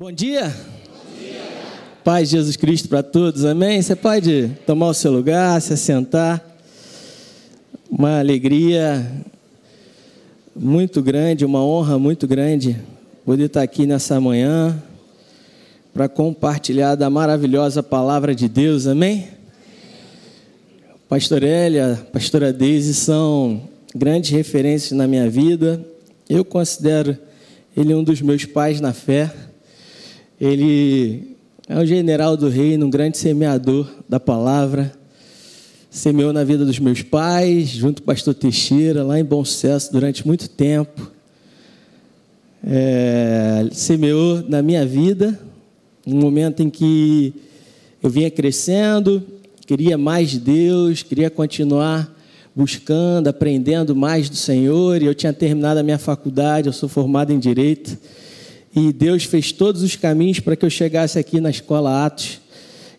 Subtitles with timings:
[0.00, 0.44] Bom dia.
[0.44, 1.42] Bom dia.
[2.02, 3.82] Paz Jesus Cristo para todos, amém?
[3.82, 6.42] Você pode tomar o seu lugar, se assentar.
[7.90, 9.06] Uma alegria
[10.56, 12.80] muito grande, uma honra muito grande
[13.26, 14.82] poder estar aqui nessa manhã
[15.92, 19.28] para compartilhar da maravilhosa palavra de Deus, amém?
[21.10, 25.84] Pastor Elia, pastora Deise são grandes referências na minha vida.
[26.26, 27.18] Eu considero
[27.76, 29.49] ele um dos meus pais na fé.
[30.40, 31.36] Ele
[31.68, 34.90] é o general do reino, um grande semeador da palavra.
[35.90, 39.92] Semeou na vida dos meus pais, junto com o pastor Teixeira, lá em Bom Sucesso,
[39.92, 41.12] durante muito tempo.
[42.64, 45.38] É, semeou na minha vida,
[46.06, 47.34] um momento em que
[48.02, 49.22] eu vinha crescendo,
[49.66, 52.16] queria mais de Deus, queria continuar
[52.56, 57.30] buscando, aprendendo mais do Senhor, e eu tinha terminado a minha faculdade, eu sou formado
[57.30, 57.98] em Direito
[58.74, 62.40] e Deus fez todos os caminhos para que eu chegasse aqui na escola Atos.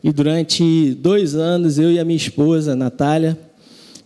[0.03, 3.37] E durante dois anos, eu e a minha esposa, Natália,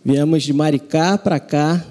[0.04, 1.84] viemos de Maricá para cá,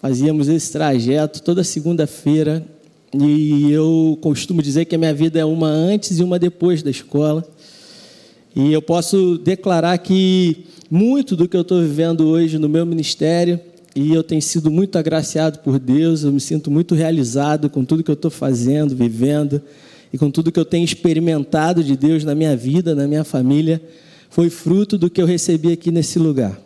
[0.00, 2.64] fazíamos esse trajeto toda segunda-feira.
[3.12, 6.90] E eu costumo dizer que a minha vida é uma antes e uma depois da
[6.90, 7.46] escola.
[8.54, 13.60] E eu posso declarar que muito do que eu estou vivendo hoje no meu ministério
[13.96, 18.04] e eu tenho sido muito agraciado por Deus, eu me sinto muito realizado com tudo
[18.04, 19.62] que eu estou fazendo, vivendo
[20.12, 23.80] e com tudo que eu tenho experimentado de Deus na minha vida, na minha família,
[24.28, 26.60] foi fruto do que eu recebi aqui nesse lugar.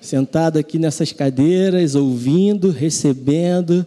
[0.00, 3.86] Sentado aqui nessas cadeiras, ouvindo, recebendo,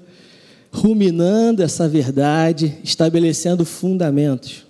[0.71, 4.65] ruminando essa verdade, estabelecendo fundamentos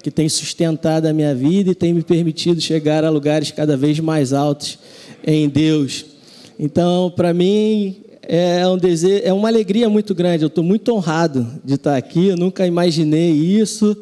[0.00, 3.98] que tem sustentado a minha vida e tem me permitido chegar a lugares cada vez
[3.98, 4.78] mais altos
[5.26, 6.13] em Deus.
[6.58, 10.44] Então, para mim, é, um desejo, é uma alegria muito grande.
[10.44, 12.28] Eu estou muito honrado de estar aqui.
[12.28, 13.96] Eu nunca imaginei isso,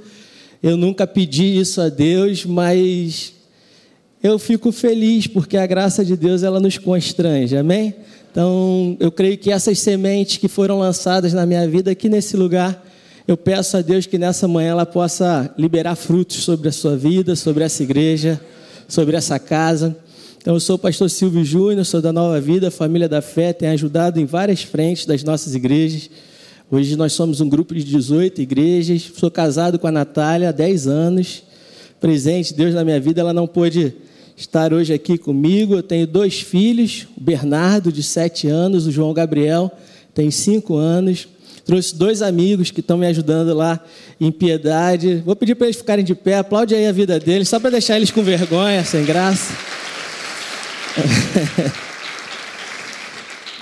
[0.62, 3.32] eu nunca pedi isso a Deus, mas
[4.22, 7.94] eu fico feliz porque a graça de Deus ela nos constrange, amém?
[8.30, 12.82] Então, eu creio que essas sementes que foram lançadas na minha vida aqui nesse lugar,
[13.26, 17.36] eu peço a Deus que nessa manhã ela possa liberar frutos sobre a sua vida,
[17.36, 18.40] sobre essa igreja,
[18.88, 19.96] sobre essa casa.
[20.42, 23.70] Então, eu sou o pastor Silvio Júnior, sou da Nova Vida, família da fé, tenho
[23.70, 26.10] ajudado em várias frentes das nossas igrejas.
[26.68, 29.08] Hoje nós somos um grupo de 18 igrejas.
[29.16, 31.44] Sou casado com a Natália há 10 anos.
[32.00, 33.94] Presente Deus na minha vida, ela não pôde
[34.36, 35.74] estar hoje aqui comigo.
[35.74, 39.70] Eu tenho dois filhos, o Bernardo, de 7 anos, o João Gabriel,
[40.12, 41.28] tem 5 anos.
[41.64, 43.80] Trouxe dois amigos que estão me ajudando lá
[44.20, 45.22] em piedade.
[45.24, 47.94] Vou pedir para eles ficarem de pé, aplaude aí a vida deles, só para deixar
[47.94, 49.54] eles com vergonha, sem graça.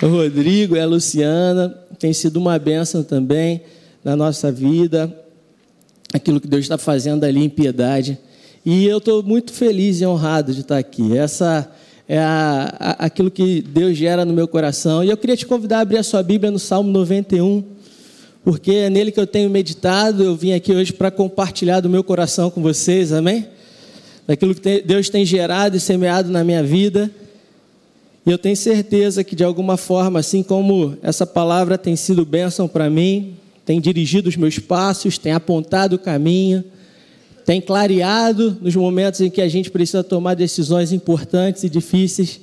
[0.02, 1.68] O Rodrigo e a Luciana
[1.98, 3.62] tem sido uma bênção também
[4.02, 5.14] na nossa vida,
[6.12, 8.18] aquilo que Deus está fazendo ali em piedade.
[8.64, 11.16] E eu estou muito feliz e honrado de estar aqui.
[11.16, 11.70] Essa
[12.08, 15.04] é a, a, aquilo que Deus gera no meu coração.
[15.04, 17.62] E eu queria te convidar a abrir a sua Bíblia no Salmo 91,
[18.44, 20.22] porque é nele que eu tenho meditado.
[20.22, 23.46] Eu vim aqui hoje para compartilhar do meu coração com vocês, amém?
[24.30, 27.10] Daquilo que Deus tem gerado e semeado na minha vida.
[28.24, 32.68] E eu tenho certeza que, de alguma forma, assim como essa palavra tem sido bênção
[32.68, 33.34] para mim,
[33.66, 36.62] tem dirigido os meus passos, tem apontado o caminho,
[37.44, 42.40] tem clareado nos momentos em que a gente precisa tomar decisões importantes e difíceis.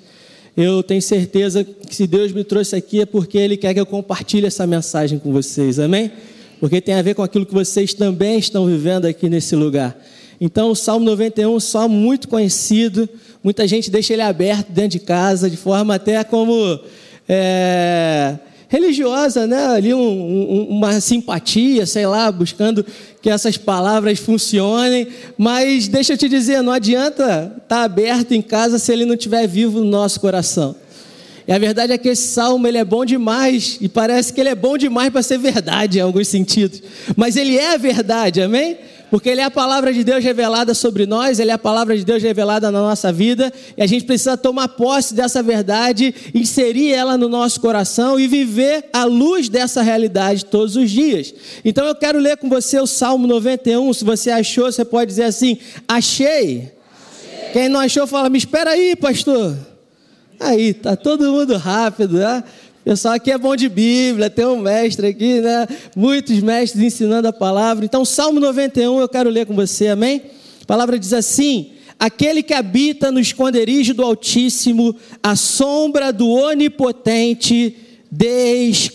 [0.57, 3.85] Eu tenho certeza que se Deus me trouxe aqui é porque Ele quer que eu
[3.85, 6.11] compartilhe essa mensagem com vocês, amém?
[6.59, 9.97] Porque tem a ver com aquilo que vocês também estão vivendo aqui nesse lugar.
[10.39, 13.09] Então, o Salmo 91 é um salmo muito conhecido,
[13.43, 16.79] muita gente deixa ele aberto dentro de casa, de forma até como
[17.27, 18.35] é,
[18.67, 19.65] religiosa, né?
[19.67, 22.85] ali um, um, uma simpatia, sei lá, buscando
[23.21, 28.41] que essas palavras funcionem, mas deixa eu te dizer, não adianta estar tá aberto em
[28.41, 30.75] casa se ele não estiver vivo no nosso coração.
[31.47, 34.49] E a verdade é que esse salmo ele é bom demais, e parece que ele
[34.49, 36.83] é bom demais para ser verdade em alguns sentidos,
[37.15, 38.77] mas ele é a verdade, amém?
[39.09, 42.03] Porque Ele é a palavra de Deus revelada sobre nós, Ele é a palavra de
[42.03, 47.17] Deus revelada na nossa vida, e a gente precisa tomar posse dessa verdade, inserir ela
[47.17, 51.33] no nosso coração e viver à luz dessa realidade todos os dias.
[51.63, 55.23] Então eu quero ler com você o Salmo 91, se você achou, você pode dizer
[55.23, 55.57] assim:
[55.87, 56.27] achei.
[56.27, 56.77] achei.
[57.53, 59.57] Quem não achou, fala, me espera aí, pastor.
[60.39, 62.43] Aí, tá todo mundo rápido, né?
[62.87, 65.67] Pessoal aqui é bom de Bíblia, tem um mestre aqui, né?
[65.93, 67.83] Muitos mestres ensinando a palavra.
[67.83, 70.21] Então, Salmo 91 eu quero ler com você, amém?
[70.61, 77.75] A palavra diz assim: Aquele que habita no esconderijo do Altíssimo, a sombra do Onipotente
[78.09, 78.85] descansará.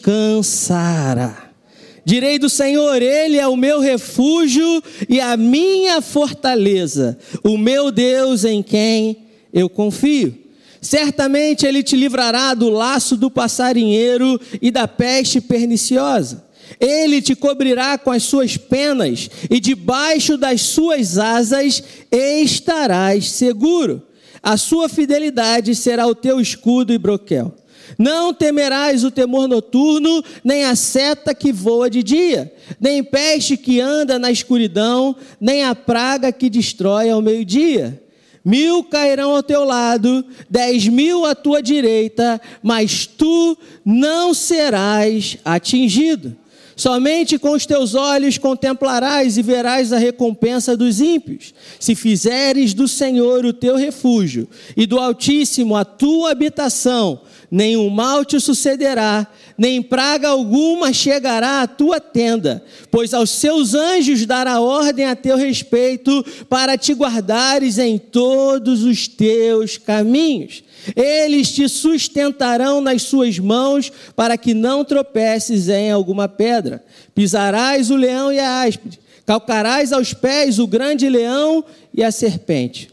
[2.02, 8.46] Direi do Senhor, Ele é o meu refúgio e a minha fortaleza, o meu Deus
[8.46, 9.18] em quem
[9.52, 10.41] eu confio.
[10.82, 16.44] Certamente Ele te livrará do laço do passarinheiro e da peste perniciosa.
[16.80, 24.02] Ele te cobrirá com as suas penas e debaixo das suas asas estarás seguro.
[24.42, 27.54] A sua fidelidade será o teu escudo e broquel.
[27.96, 33.80] Não temerás o temor noturno, nem a seta que voa de dia, nem peste que
[33.80, 38.01] anda na escuridão, nem a praga que destrói ao meio-dia.
[38.44, 46.36] Mil cairão ao teu lado, dez mil à tua direita, mas tu não serás atingido.
[46.74, 52.88] Somente com os teus olhos contemplarás e verás a recompensa dos ímpios, se fizeres do
[52.88, 57.20] Senhor o teu refúgio e do Altíssimo a tua habitação
[57.52, 59.26] nenhum mal te sucederá,
[59.62, 65.36] nem praga alguma chegará à tua tenda, pois aos seus anjos dará ordem a teu
[65.36, 70.64] respeito, para te guardares em todos os teus caminhos.
[70.96, 76.84] Eles te sustentarão nas suas mãos, para que não tropeces em alguma pedra.
[77.14, 81.64] Pisarás o leão e a áspide, calcarás aos pés o grande leão
[81.94, 82.90] e a serpente.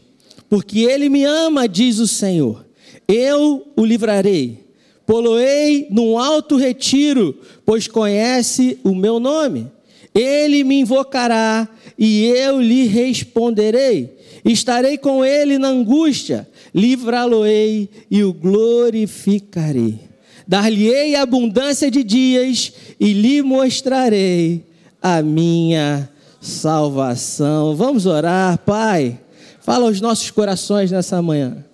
[0.48, 2.70] Porque ele me ama, diz o Senhor
[3.10, 4.69] eu o livrarei.
[5.10, 7.36] Poloei num alto retiro,
[7.66, 9.66] pois conhece o meu nome.
[10.14, 11.68] Ele me invocará
[11.98, 14.16] e eu lhe responderei.
[14.44, 19.98] Estarei com ele na angústia, livrá-lo-ei e o glorificarei.
[20.46, 24.64] Dar-lhe-ei abundância de dias e lhe mostrarei
[25.02, 26.08] a minha
[26.40, 27.74] salvação.
[27.74, 29.18] Vamos orar, Pai.
[29.60, 31.64] Fala aos nossos corações nessa manhã.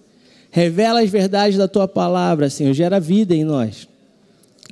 [0.57, 2.73] Revela as verdades da tua palavra, Senhor.
[2.73, 3.87] Gera vida em nós.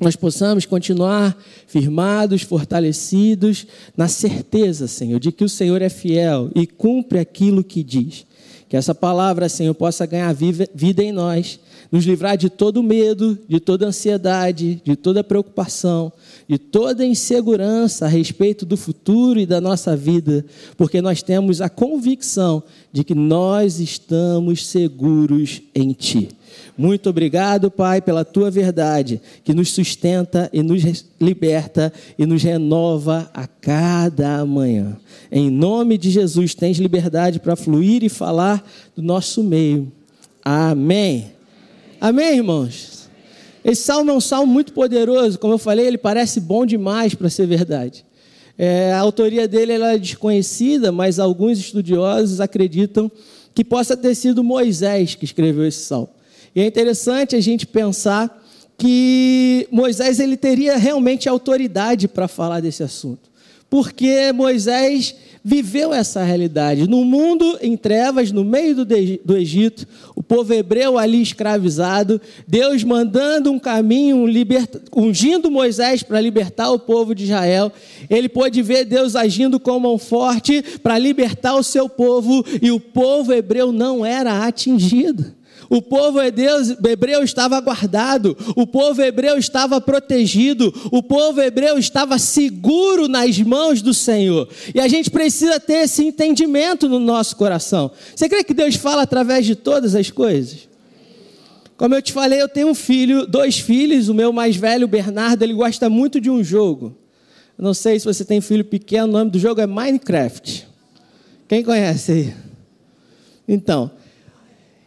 [0.00, 1.36] Nós possamos continuar
[1.66, 7.82] firmados, fortalecidos, na certeza, Senhor, de que o Senhor é fiel e cumpre aquilo que
[7.82, 8.24] diz.
[8.66, 11.60] Que essa palavra, Senhor, possa ganhar vida em nós,
[11.94, 16.12] nos livrar de todo medo, de toda ansiedade, de toda preocupação,
[16.48, 20.44] de toda insegurança a respeito do futuro e da nossa vida,
[20.76, 26.30] porque nós temos a convicção de que nós estamos seguros em Ti.
[26.76, 33.30] Muito obrigado, Pai, pela tua verdade, que nos sustenta e nos liberta e nos renova
[33.32, 34.96] a cada manhã.
[35.30, 39.92] Em nome de Jesus, tens liberdade para fluir e falar do nosso meio.
[40.44, 41.33] Amém.
[42.00, 43.08] Amém, irmãos?
[43.64, 47.30] Esse salmo é um salmo muito poderoso, como eu falei, ele parece bom demais para
[47.30, 48.04] ser verdade.
[48.58, 53.10] É, a autoria dele é desconhecida, mas alguns estudiosos acreditam
[53.54, 56.10] que possa ter sido Moisés que escreveu esse salmo.
[56.54, 58.42] E é interessante a gente pensar
[58.76, 63.30] que Moisés ele teria realmente autoridade para falar desse assunto,
[63.68, 65.14] porque Moisés
[65.44, 66.88] viveu essa realidade.
[66.88, 72.18] No mundo em trevas, no meio do, Egito, o povo hebreu ali escravizado,
[72.48, 77.70] Deus mandando um caminho, um liberta, ungindo Moisés para libertar o povo de Israel.
[78.08, 82.80] Ele pôde ver Deus agindo com mão forte para libertar o seu povo, e o
[82.80, 85.43] povo hebreu não era atingido.
[85.74, 93.08] O povo hebreu estava guardado, o povo hebreu estava protegido, o povo hebreu estava seguro
[93.08, 94.48] nas mãos do Senhor.
[94.72, 97.90] E a gente precisa ter esse entendimento no nosso coração.
[98.14, 100.68] Você crê que Deus fala através de todas as coisas?
[101.76, 105.42] Como eu te falei, eu tenho um filho, dois filhos, o meu mais velho, Bernardo,
[105.42, 106.96] ele gosta muito de um jogo.
[107.58, 110.68] Eu não sei se você tem filho pequeno, o nome do jogo é Minecraft.
[111.48, 112.34] Quem conhece aí?
[113.48, 113.90] Então,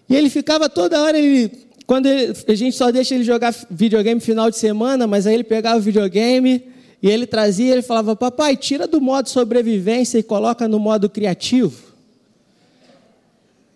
[0.09, 1.51] e ele ficava toda hora, ele,
[1.85, 5.43] quando ele, a gente só deixa ele jogar videogame final de semana, mas aí ele
[5.43, 6.63] pegava o videogame
[7.01, 11.93] e ele trazia, ele falava: Papai, tira do modo sobrevivência e coloca no modo criativo.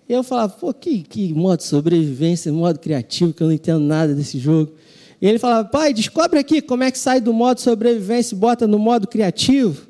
[0.08, 4.14] E eu falava: Pô, que, que modo sobrevivência, modo criativo, que eu não entendo nada
[4.16, 4.74] desse jogo.
[5.22, 8.66] E ele falava: Pai, descobre aqui como é que sai do modo sobrevivência e bota
[8.66, 9.88] no modo criativo.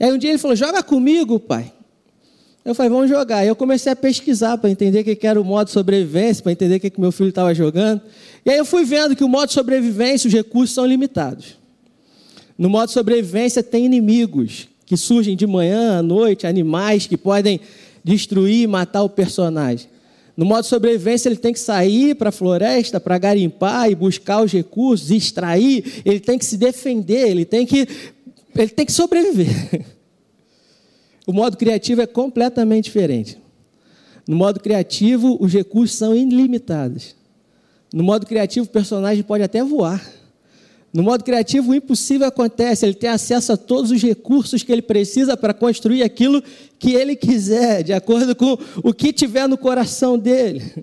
[0.00, 1.72] E aí um dia ele falou: Joga comigo, pai.
[2.64, 3.44] Eu falei, vamos jogar.
[3.44, 6.76] E eu comecei a pesquisar para entender o que era o modo sobrevivência, para entender
[6.76, 8.02] o que meu filho estava jogando.
[8.44, 11.56] E aí eu fui vendo que o modo sobrevivência, os recursos são limitados.
[12.58, 17.60] No modo sobrevivência tem inimigos que surgem de manhã, à noite, animais que podem
[18.02, 19.86] destruir e matar o personagem.
[20.36, 24.52] No modo sobrevivência, ele tem que sair para a floresta para garimpar e buscar os
[24.52, 27.88] recursos, extrair, ele tem que se defender, ele tem que,
[28.54, 29.84] ele tem que sobreviver.
[31.28, 33.36] O modo criativo é completamente diferente.
[34.26, 37.14] No modo criativo, os recursos são ilimitados.
[37.92, 40.02] No modo criativo, o personagem pode até voar.
[40.90, 44.80] No modo criativo, o impossível acontece, ele tem acesso a todos os recursos que ele
[44.80, 46.42] precisa para construir aquilo
[46.78, 50.82] que ele quiser, de acordo com o que tiver no coração dele.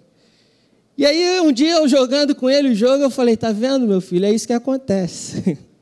[0.96, 4.00] E aí, um dia eu jogando com ele o jogo, eu falei: tá vendo, meu
[4.00, 4.28] filho?
[4.28, 5.58] É isso que acontece.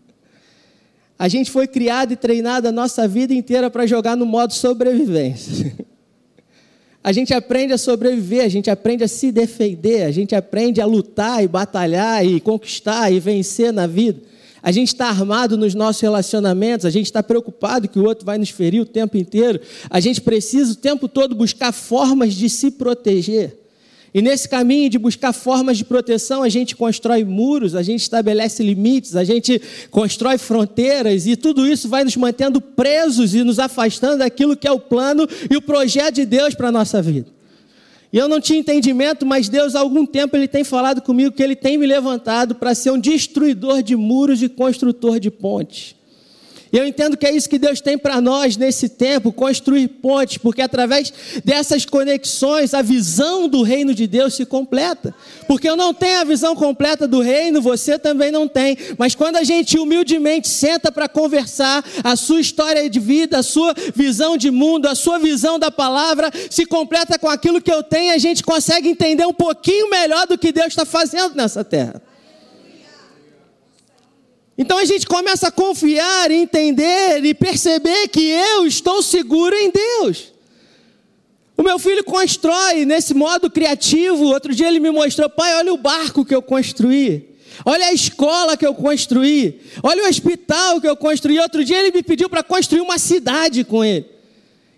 [1.23, 5.73] A gente foi criado e treinado a nossa vida inteira para jogar no modo sobrevivência.
[7.01, 10.85] A gente aprende a sobreviver, a gente aprende a se defender, a gente aprende a
[10.85, 14.21] lutar e batalhar e conquistar e vencer na vida.
[14.61, 18.37] A gente está armado nos nossos relacionamentos, a gente está preocupado que o outro vai
[18.37, 19.59] nos ferir o tempo inteiro.
[19.89, 23.62] A gente precisa o tempo todo buscar formas de se proteger.
[24.13, 28.61] E nesse caminho de buscar formas de proteção, a gente constrói muros, a gente estabelece
[28.61, 34.19] limites, a gente constrói fronteiras, e tudo isso vai nos mantendo presos e nos afastando
[34.19, 37.27] daquilo que é o plano e o projeto de Deus para a nossa vida.
[38.11, 41.41] E eu não tinha entendimento, mas Deus, há algum tempo, Ele tem falado comigo que
[41.41, 45.95] Ele tem me levantado para ser um destruidor de muros e construtor de pontes.
[46.73, 50.39] E eu entendo que é isso que Deus tem para nós nesse tempo, construir pontes,
[50.39, 51.13] porque através
[51.45, 55.13] dessas conexões a visão do reino de Deus se completa.
[55.47, 58.75] Porque eu não tenho a visão completa do reino, você também não tem.
[58.97, 63.75] Mas quando a gente humildemente senta para conversar, a sua história de vida, a sua
[63.93, 68.15] visão de mundo, a sua visão da palavra se completa com aquilo que eu tenho,
[68.15, 72.01] a gente consegue entender um pouquinho melhor do que Deus está fazendo nessa terra.
[74.57, 80.31] Então a gente começa a confiar, entender e perceber que eu estou seguro em Deus.
[81.57, 84.25] O meu filho constrói nesse modo criativo.
[84.25, 87.29] Outro dia ele me mostrou, pai, olha o barco que eu construí.
[87.65, 89.59] Olha a escola que eu construí.
[89.81, 91.39] Olha o hospital que eu construí.
[91.39, 94.05] Outro dia ele me pediu para construir uma cidade com ele.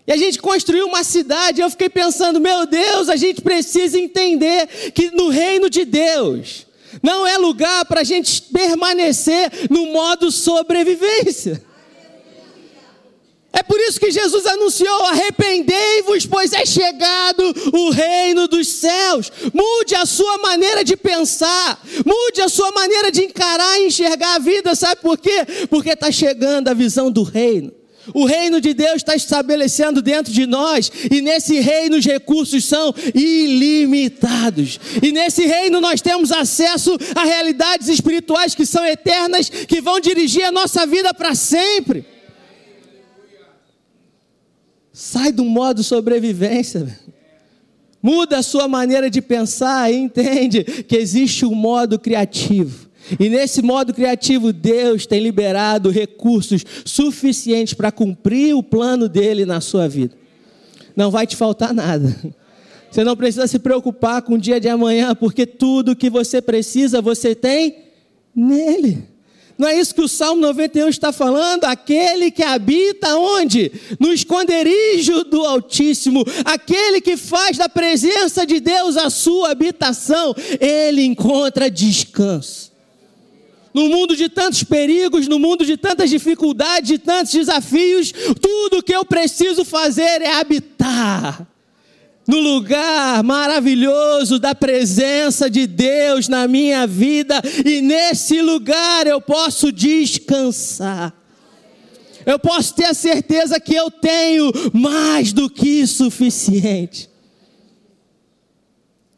[0.08, 1.62] E a gente construiu uma cidade.
[1.62, 6.65] Eu fiquei pensando, meu Deus, a gente precisa entender que no reino de Deus,
[7.02, 11.64] não é lugar para a gente permanecer no modo sobrevivência.
[13.56, 17.42] É por isso que Jesus anunciou: arrependei-vos, pois é chegado
[17.74, 19.32] o reino dos céus.
[19.54, 24.40] Mude a sua maneira de pensar, mude a sua maneira de encarar e enxergar a
[24.40, 24.76] vida.
[24.76, 25.46] Sabe por quê?
[25.70, 27.72] Porque está chegando a visão do reino.
[28.14, 32.94] O reino de Deus está estabelecendo dentro de nós, e nesse reino os recursos são
[33.14, 34.80] ilimitados.
[35.02, 40.44] E nesse reino nós temos acesso a realidades espirituais que são eternas, que vão dirigir
[40.44, 42.06] a nossa vida para sempre.
[44.94, 47.00] Sai do modo sobrevivência.
[48.02, 52.85] Muda a sua maneira de pensar e entende que existe um modo criativo
[53.20, 59.62] e nesse modo criativo, Deus tem liberado recursos suficientes para cumprir o plano dele na
[59.62, 60.16] sua vida.
[60.96, 62.16] Não vai te faltar nada.
[62.90, 67.02] Você não precisa se preocupar com o dia de amanhã, porque tudo que você precisa,
[67.02, 67.76] você tem
[68.34, 69.04] nele.
[69.58, 71.64] Não é isso que o Salmo 91 está falando?
[71.66, 73.72] Aquele que habita onde?
[74.00, 81.04] No esconderijo do Altíssimo, aquele que faz da presença de Deus a sua habitação, ele
[81.04, 82.75] encontra descanso
[83.76, 88.96] no mundo de tantos perigos, no mundo de tantas dificuldades, de tantos desafios, tudo que
[88.96, 91.46] eu preciso fazer é habitar
[92.26, 99.74] no lugar maravilhoso da presença de Deus na minha vida, e nesse lugar eu posso
[99.74, 101.14] descansar.
[102.26, 107.10] Eu posso ter a certeza que eu tenho mais do que suficiente.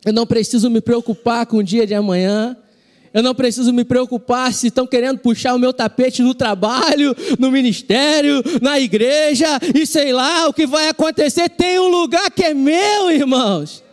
[0.04, 2.58] Eu não preciso me preocupar com o dia de amanhã.
[3.14, 7.52] Eu não preciso me preocupar se estão querendo puxar o meu tapete no trabalho, no
[7.52, 11.50] ministério, na igreja e sei lá o que vai acontecer.
[11.50, 13.84] Tem um lugar que é meu, irmãos.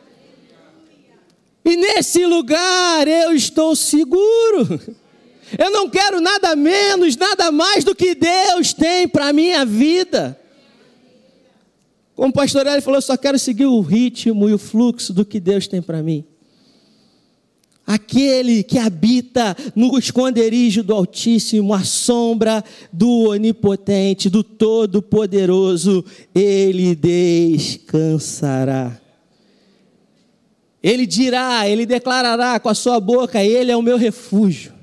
[1.65, 4.81] E nesse lugar eu estou seguro.
[5.59, 10.39] Eu não quero nada menos, nada mais do que Deus tem para a minha vida.
[12.15, 15.25] Como o pastor Eli falou, eu só quero seguir o ritmo e o fluxo do
[15.25, 16.25] que Deus tem para mim.
[17.87, 26.03] Aquele que habita no esconderijo do Altíssimo, a sombra do Onipotente, do Todo-Poderoso,
[26.35, 28.99] ele descansará.
[30.83, 34.75] Ele dirá, ele declarará com a sua boca: Ele é o meu refúgio,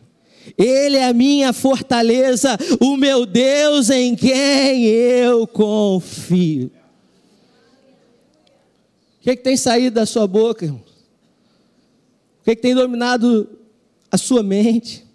[0.57, 6.71] Ele é a minha fortaleza, o meu Deus em quem eu confio.
[9.19, 10.90] O que, é que tem saído da sua boca, irmão?
[12.51, 13.47] Que, é que tem dominado
[14.11, 15.05] a sua mente?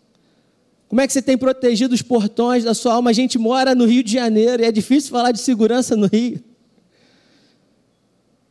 [0.89, 3.11] Como é que você tem protegido os portões da sua alma?
[3.11, 6.43] A gente mora no Rio de Janeiro e é difícil falar de segurança no Rio.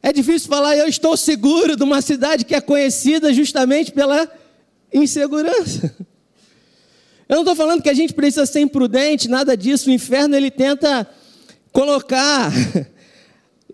[0.04, 4.32] É difícil falar, eu estou seguro de uma cidade que é conhecida justamente pela
[4.94, 5.96] insegurança.
[7.27, 9.89] Eu não estou falando que a gente precisa ser imprudente, nada disso.
[9.89, 11.10] O inferno ele tenta
[11.72, 12.51] colocar,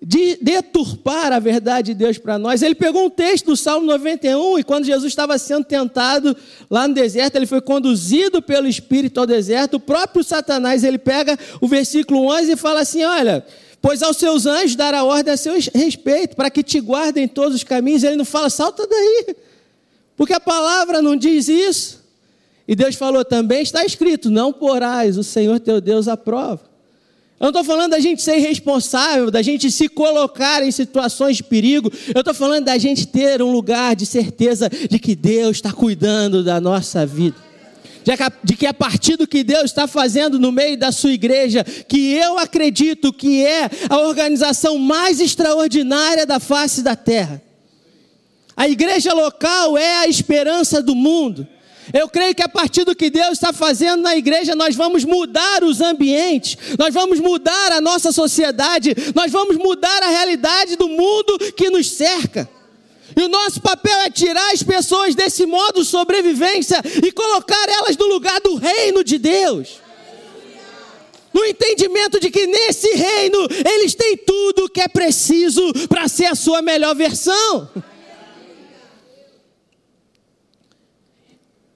[0.01, 2.63] de, deturpar a verdade de Deus para nós.
[2.63, 6.36] Ele pegou um texto do Salmo 91 e quando Jesus estava sendo tentado
[6.70, 9.75] lá no deserto, ele foi conduzido pelo Espírito ao deserto.
[9.75, 13.46] O próprio Satanás ele pega o versículo 11 e fala assim: Olha,
[13.79, 17.55] pois aos seus anjos dará ordem a seu respeito, para que te guardem em todos
[17.55, 18.03] os caminhos.
[18.03, 19.36] Ele não fala, salta daí,
[20.17, 22.01] porque a palavra não diz isso.
[22.67, 26.71] E Deus falou também: está escrito, não porás o Senhor teu Deus à prova.
[27.41, 31.43] Eu não estou falando da gente ser irresponsável, da gente se colocar em situações de
[31.43, 31.91] perigo.
[32.13, 36.43] Eu estou falando da gente ter um lugar de certeza de que Deus está cuidando
[36.43, 37.36] da nossa vida.
[38.43, 42.13] De que a partir do que Deus está fazendo no meio da sua igreja, que
[42.13, 47.41] eu acredito que é a organização mais extraordinária da face da terra.
[48.55, 51.48] A igreja local é a esperança do mundo.
[51.93, 55.63] Eu creio que a partir do que Deus está fazendo na igreja, nós vamos mudar
[55.63, 61.38] os ambientes, nós vamos mudar a nossa sociedade, nós vamos mudar a realidade do mundo
[61.55, 62.50] que nos cerca.
[63.15, 67.98] E o nosso papel é tirar as pessoas desse modo de sobrevivência e colocar elas
[67.98, 69.81] no lugar do reino de Deus.
[71.33, 76.25] No entendimento de que nesse reino eles têm tudo o que é preciso para ser
[76.25, 77.69] a sua melhor versão.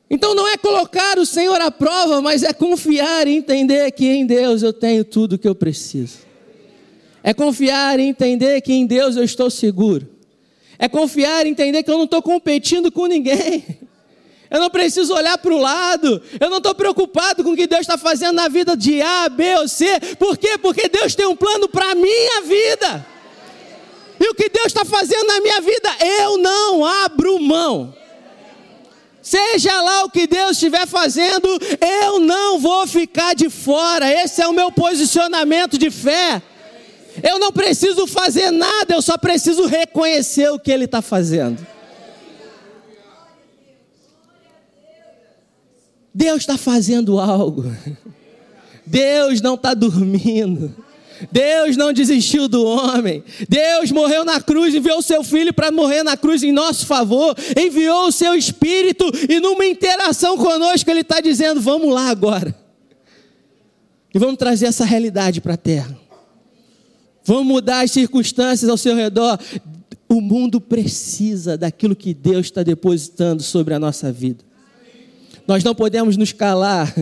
[0.10, 4.26] Então não é colocar o Senhor à prova, mas é confiar e entender que em
[4.26, 6.20] Deus eu tenho tudo o que eu preciso.
[7.24, 10.08] É confiar e entender que em Deus eu estou seguro.
[10.78, 13.64] É confiar e entender que eu não estou competindo com ninguém.
[14.48, 16.22] Eu não preciso olhar para o lado.
[16.40, 19.56] Eu não estou preocupado com o que Deus está fazendo na vida de A, B
[19.56, 19.86] ou C.
[20.20, 20.56] Por quê?
[20.60, 23.06] Porque Deus tem um plano para a minha vida.
[24.20, 25.90] E o que Deus está fazendo na minha vida,
[26.22, 27.94] eu não abro mão.
[29.25, 31.48] Seja lá o que Deus estiver fazendo,
[31.82, 34.08] eu não vou ficar de fora.
[34.08, 36.39] Esse é o meu posicionamento de fé.
[37.24, 41.65] Eu não preciso fazer nada, eu só preciso reconhecer o que Ele está fazendo.
[46.13, 47.63] Deus está fazendo algo.
[48.86, 50.85] Deus não está dormindo.
[51.32, 53.23] Deus não desistiu do homem.
[53.47, 57.36] Deus morreu na cruz, enviou o seu filho para morrer na cruz em nosso favor.
[57.58, 62.56] Enviou o seu espírito e numa interação conosco ele está dizendo: vamos lá agora.
[64.13, 65.97] E vamos trazer essa realidade para a terra.
[67.23, 69.39] Vamos mudar as circunstâncias ao seu redor.
[70.08, 74.43] O mundo precisa daquilo que Deus está depositando sobre a nossa vida.
[75.47, 76.93] Nós não podemos nos calar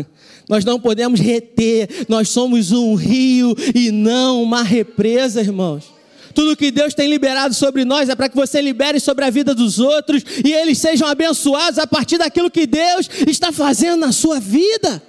[0.47, 5.93] nós não podemos reter, nós somos um rio e não uma represa, irmãos.
[6.33, 9.53] Tudo que Deus tem liberado sobre nós é para que você libere sobre a vida
[9.53, 14.39] dos outros e eles sejam abençoados a partir daquilo que Deus está fazendo na sua
[14.39, 15.01] vida.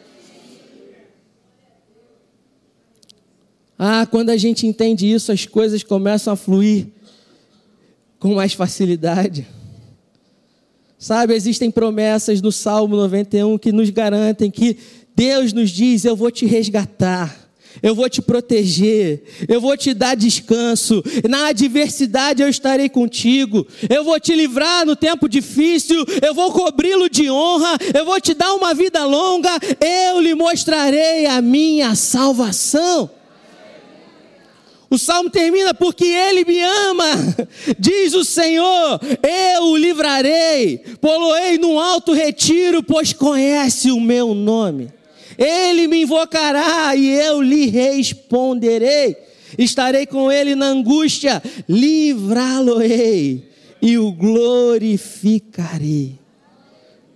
[3.78, 6.86] Ah, quando a gente entende isso, as coisas começam a fluir
[8.18, 9.46] com mais facilidade.
[10.98, 14.78] Sabe, existem promessas no Salmo 91 que nos garantem que
[15.14, 17.44] Deus nos diz: Eu vou te resgatar.
[17.82, 21.02] Eu vou te proteger, eu vou te dar descanso.
[21.28, 23.66] Na adversidade eu estarei contigo.
[23.90, 26.04] Eu vou te livrar no tempo difícil.
[26.22, 27.76] Eu vou cobri-lo de honra.
[27.92, 29.50] Eu vou te dar uma vida longa.
[29.80, 33.10] Eu lhe mostrarei a minha salvação.
[34.88, 37.06] O salmo termina porque ele me ama,
[37.76, 39.00] diz o Senhor,
[39.56, 44.92] eu o livrarei, poloei num alto retiro, pois conhece o meu nome.
[45.38, 49.16] Ele me invocará e eu lhe responderei.
[49.58, 53.48] Estarei com ele na angústia, livrá-lo-ei
[53.80, 56.18] e o glorificarei.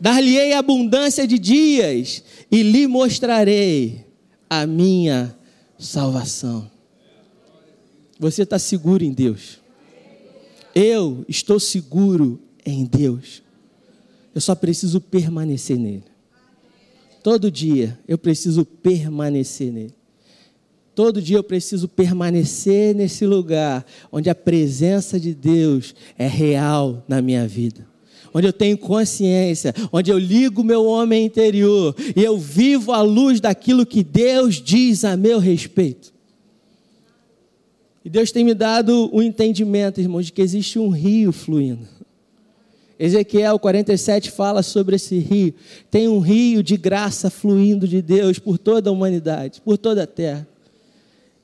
[0.00, 4.04] Dar-lhe-ei abundância de dias e lhe mostrarei
[4.48, 5.36] a minha
[5.78, 6.70] salvação.
[8.18, 9.58] Você está seguro em Deus.
[10.74, 13.42] Eu estou seguro em Deus.
[14.34, 16.04] Eu só preciso permanecer nele.
[17.28, 19.92] Todo dia eu preciso permanecer nele.
[20.94, 27.20] Todo dia eu preciso permanecer nesse lugar onde a presença de Deus é real na
[27.20, 27.86] minha vida.
[28.32, 33.42] Onde eu tenho consciência, onde eu ligo meu homem interior e eu vivo à luz
[33.42, 36.14] daquilo que Deus diz a meu respeito.
[38.02, 41.97] E Deus tem me dado o entendimento, irmãos, de que existe um rio fluindo.
[42.98, 45.54] Ezequiel 47 fala sobre esse rio.
[45.90, 50.06] Tem um rio de graça fluindo de Deus por toda a humanidade, por toda a
[50.06, 50.46] terra.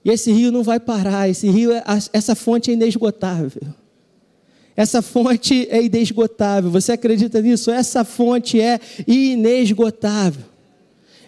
[0.05, 3.63] E esse rio não vai parar, esse rio, é, essa fonte é inesgotável.
[4.77, 6.71] Essa fonte é inesgotável.
[6.73, 7.71] Você acredita nisso?
[7.71, 10.43] Essa fonte é inesgotável.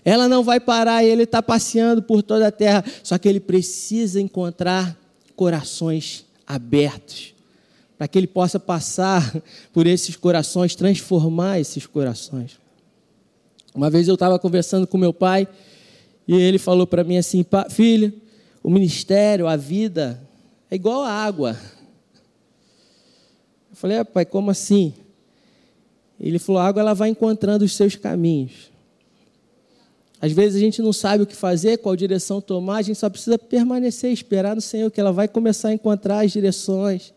[0.05, 2.85] Ela não vai parar ele está passeando por toda a terra.
[3.05, 4.99] Só que ele precisa encontrar
[5.37, 7.36] corações abertos
[7.97, 9.35] para que ele possa passar
[9.73, 12.59] por esses corações, transformar esses corações.
[13.75, 15.47] Uma vez eu estava conversando com meu pai
[16.27, 18.13] e ele falou para mim assim: filho,
[18.63, 20.21] o ministério, a vida
[20.71, 21.57] é igual a água.
[23.71, 24.95] Eu falei: ah, pai, como assim?
[26.19, 28.71] Ele falou: a água ela vai encontrando os seus caminhos.
[30.21, 33.11] Às vezes a gente não sabe o que fazer, qual direção tomar, a gente só
[33.11, 37.13] precisa permanecer, esperar no Senhor, que ela vai começar a encontrar as direções.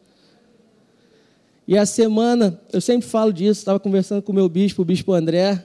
[1.70, 5.14] E a semana, eu sempre falo disso, estava conversando com o meu bispo, o bispo
[5.14, 5.64] André,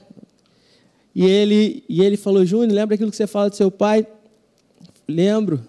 [1.15, 4.05] e ele, e ele falou, Júnior, lembra aquilo que você fala do seu pai?
[5.07, 5.65] Lembro.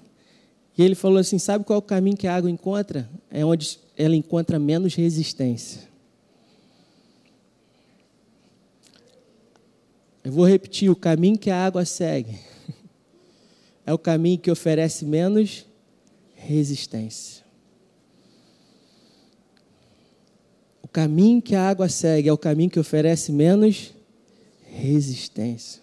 [0.77, 3.09] E ele falou assim: sabe qual é o caminho que a água encontra?
[3.31, 5.89] É onde ela encontra menos resistência.
[10.23, 12.39] Eu vou repetir: o caminho que a água segue
[13.87, 15.65] é o caminho que oferece menos
[16.35, 17.46] resistência.
[20.97, 23.93] Caminho que a água segue é o caminho que oferece menos
[24.65, 25.83] resistência.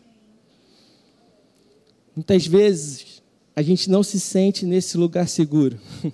[2.15, 3.21] Muitas vezes
[3.56, 5.80] a gente não se sente nesse lugar seguro.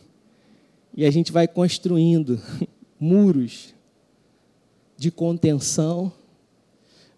[0.97, 2.41] E a gente vai construindo
[2.99, 3.73] muros
[4.97, 6.11] de contenção,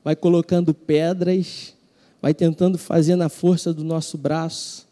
[0.04, 1.74] vai colocando pedras,
[2.22, 4.88] vai tentando fazer na força do nosso braço.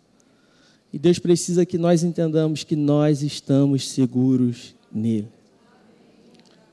[0.91, 5.27] E Deus precisa que nós entendamos que nós estamos seguros nele.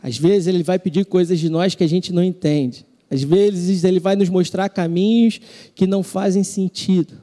[0.07, 2.87] Às vezes ele vai pedir coisas de nós que a gente não entende.
[3.11, 5.41] Às vezes ele vai nos mostrar caminhos
[5.75, 7.15] que não fazem sentido.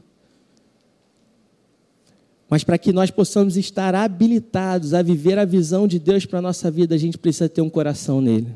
[2.49, 6.41] Mas para que nós possamos estar habilitados a viver a visão de Deus para a
[6.41, 8.49] nossa vida, a gente precisa ter um coração nele.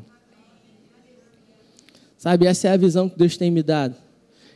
[2.18, 3.96] Sabe, essa é a visão que Deus tem me dado.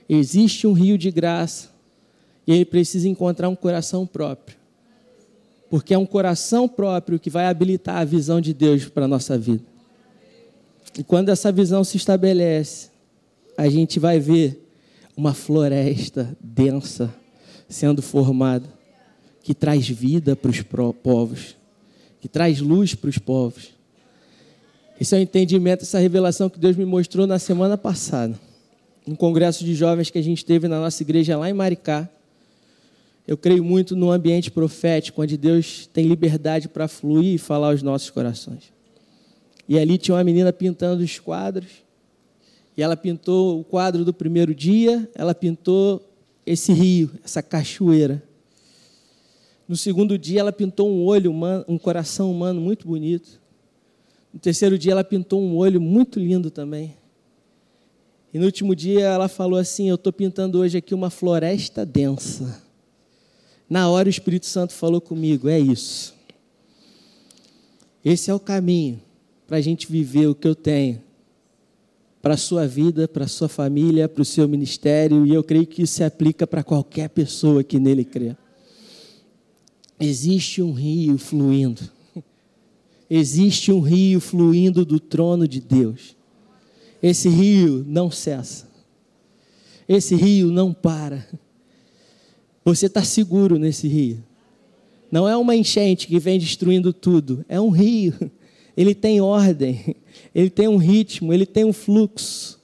[0.06, 1.70] Existe um rio de graça
[2.46, 4.61] e ele precisa encontrar um coração próprio.
[5.72, 9.38] Porque é um coração próprio que vai habilitar a visão de Deus para a nossa
[9.38, 9.64] vida.
[10.98, 12.90] E quando essa visão se estabelece,
[13.56, 14.68] a gente vai ver
[15.16, 17.10] uma floresta densa
[17.70, 18.68] sendo formada
[19.42, 20.60] que traz vida para os
[21.02, 21.56] povos,
[22.20, 23.70] que traz luz para os povos.
[25.00, 28.38] Esse é o entendimento, essa revelação que Deus me mostrou na semana passada,
[29.08, 32.10] um congresso de jovens que a gente teve na nossa igreja lá em Maricá.
[33.26, 37.82] Eu creio muito no ambiente profético, onde Deus tem liberdade para fluir e falar aos
[37.82, 38.72] nossos corações.
[39.68, 41.70] E ali tinha uma menina pintando os quadros,
[42.76, 46.02] e ela pintou o quadro do primeiro dia, ela pintou
[46.44, 48.22] esse rio, essa cachoeira.
[49.68, 53.40] No segundo dia, ela pintou um olho humano, um coração humano muito bonito.
[54.32, 56.96] No terceiro dia, ela pintou um olho muito lindo também.
[58.34, 62.61] E no último dia, ela falou assim: Eu estou pintando hoje aqui uma floresta densa.
[63.72, 66.14] Na hora, o Espírito Santo falou comigo: É isso.
[68.04, 69.00] Esse é o caminho
[69.46, 71.00] para a gente viver o que eu tenho
[72.20, 75.66] para a sua vida, para a sua família, para o seu ministério, e eu creio
[75.66, 78.36] que isso se aplica para qualquer pessoa que nele crê.
[79.98, 81.80] Existe um rio fluindo.
[83.08, 86.14] Existe um rio fluindo do trono de Deus.
[87.02, 88.68] Esse rio não cessa.
[89.88, 91.26] Esse rio não para.
[92.64, 94.22] Você está seguro nesse rio.
[95.10, 97.44] Não é uma enchente que vem destruindo tudo.
[97.48, 98.14] É um rio.
[98.76, 99.96] Ele tem ordem.
[100.34, 101.32] Ele tem um ritmo.
[101.32, 102.60] Ele tem um fluxo.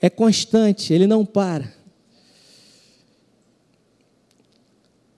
[0.00, 0.92] É constante.
[0.92, 1.72] Ele não para.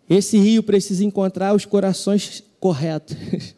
[0.09, 3.17] Esse rio precisa encontrar os corações corretos.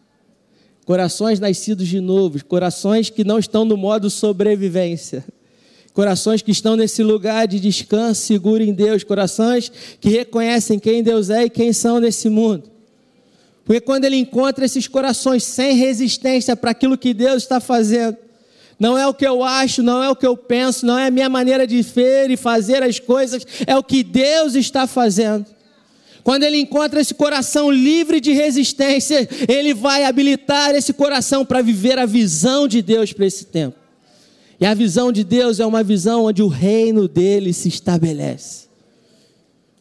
[0.84, 5.22] Corações nascidos de novo, corações que não estão no modo sobrevivência.
[5.98, 9.68] Corações que estão nesse lugar de descanso seguro em Deus, corações
[10.00, 12.70] que reconhecem quem Deus é e quem são nesse mundo.
[13.64, 18.16] Porque quando ele encontra esses corações sem resistência para aquilo que Deus está fazendo,
[18.78, 21.10] não é o que eu acho, não é o que eu penso, não é a
[21.10, 25.46] minha maneira de ver e fazer as coisas, é o que Deus está fazendo.
[26.22, 31.98] Quando ele encontra esse coração livre de resistência, ele vai habilitar esse coração para viver
[31.98, 33.87] a visão de Deus para esse tempo.
[34.60, 38.66] E a visão de Deus é uma visão onde o reino dele se estabelece.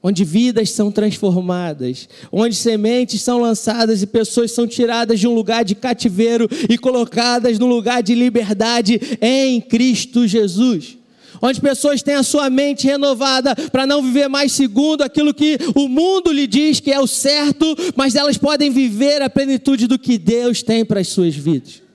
[0.03, 5.65] Onde vidas são transformadas, onde sementes são lançadas e pessoas são tiradas de um lugar
[5.65, 10.97] de cativeiro e colocadas no lugar de liberdade em Cristo Jesus
[11.41, 15.87] onde pessoas têm a sua mente renovada para não viver mais segundo aquilo que o
[15.87, 20.17] mundo lhe diz que é o certo, mas elas podem viver a plenitude do que
[20.17, 21.86] Deus tem para as suas vidas.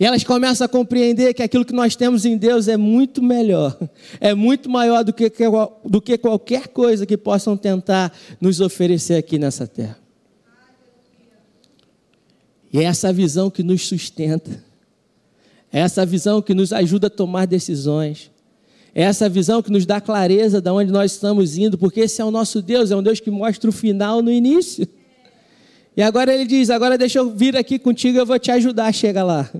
[0.00, 3.76] E elas começam a compreender que aquilo que nós temos em Deus é muito melhor,
[4.20, 5.32] é muito maior do que,
[5.84, 9.98] do que qualquer coisa que possam tentar nos oferecer aqui nessa terra.
[12.72, 14.62] E é essa visão que nos sustenta,
[15.72, 18.30] é essa visão que nos ajuda a tomar decisões,
[18.94, 22.24] é essa visão que nos dá clareza de onde nós estamos indo, porque esse é
[22.24, 24.86] o nosso Deus, é um Deus que mostra o final no início.
[25.96, 28.92] E agora ele diz: agora deixa eu vir aqui contigo, eu vou te ajudar a
[28.92, 29.50] chegar lá.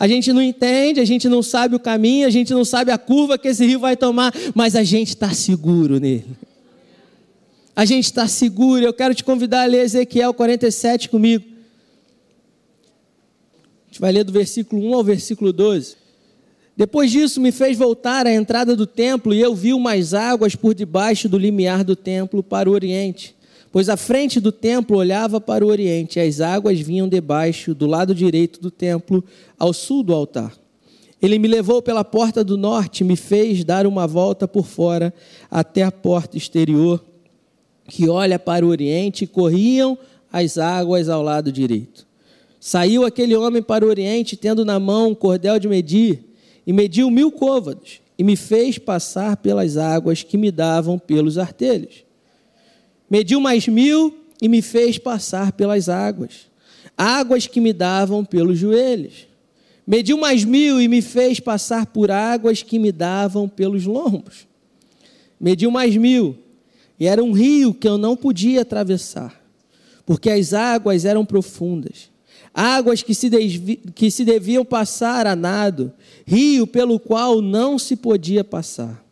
[0.00, 2.96] A gente não entende, a gente não sabe o caminho, a gente não sabe a
[2.96, 6.24] curva que esse rio vai tomar, mas a gente está seguro nele.
[7.76, 8.82] A gente está seguro.
[8.82, 11.44] Eu quero te convidar a ler Ezequiel 47 comigo.
[13.84, 15.96] A gente vai ler do versículo 1 ao versículo 12.
[16.74, 20.74] Depois disso, me fez voltar à entrada do templo e eu vi umas águas por
[20.74, 23.36] debaixo do limiar do templo para o oriente
[23.72, 27.86] pois a frente do templo olhava para o oriente, e as águas vinham debaixo, do
[27.86, 29.24] lado direito do templo,
[29.58, 30.52] ao sul do altar.
[31.22, 35.14] Ele me levou pela porta do norte, me fez dar uma volta por fora
[35.50, 37.04] até a porta exterior,
[37.86, 39.96] que olha para o oriente, e corriam
[40.32, 42.06] as águas ao lado direito.
[42.58, 46.24] Saiu aquele homem para o oriente, tendo na mão um cordel de medir,
[46.66, 52.09] e mediu mil côvados, e me fez passar pelas águas que me davam pelos artelhos
[53.10, 56.46] mediu mais mil e me fez passar pelas águas,
[56.96, 59.26] águas que me davam pelos joelhos.
[59.86, 64.46] Mediu mais mil e me fez passar por águas que me davam pelos lombos.
[65.40, 66.38] Mediu mais mil,
[66.98, 69.42] e era um rio que eu não podia atravessar,
[70.06, 72.10] porque as águas eram profundas.
[72.52, 73.30] Águas que se,
[73.94, 75.92] que se deviam passar a nado,
[76.26, 79.04] rio pelo qual não se podia passar.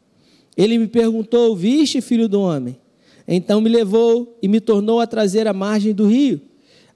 [0.56, 2.76] Ele me perguntou: Viste, filho do homem?
[3.30, 6.40] Então me levou e me tornou a trazer à margem do rio.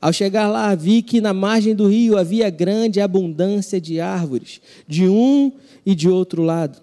[0.01, 5.07] Ao chegar lá, vi que na margem do rio havia grande abundância de árvores, de
[5.07, 5.53] um
[5.85, 6.81] e de outro lado.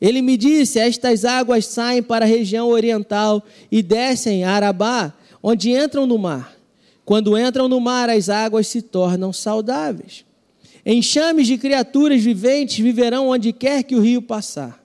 [0.00, 5.70] Ele me disse: Estas águas saem para a região oriental e descem a Arabá, onde
[5.70, 6.54] entram no mar.
[7.04, 10.24] Quando entram no mar, as águas se tornam saudáveis.
[10.84, 14.80] Enxames de criaturas viventes viverão onde quer que o rio passar.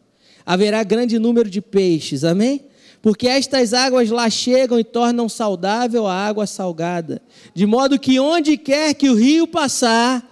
[0.46, 2.62] Haverá grande número de peixes, amém?
[3.06, 7.22] Porque estas águas lá chegam e tornam saudável a água salgada,
[7.54, 10.28] de modo que onde quer que o rio passar,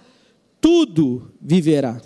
[0.60, 2.02] tudo viverá.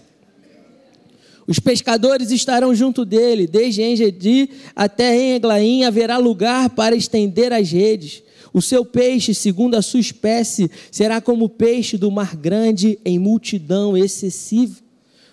[1.46, 7.72] Os pescadores estarão junto dele, desde Engedi até em Eglaim haverá lugar para estender as
[7.72, 8.22] redes.
[8.52, 13.18] O seu peixe, segundo a sua espécie, será como o peixe do mar grande em
[13.18, 14.86] multidão excessiva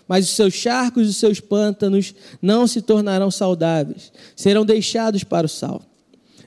[0.08, 5.46] mas os seus charcos e os seus pântanos não se tornarão saudáveis, serão deixados para
[5.46, 5.82] o sal.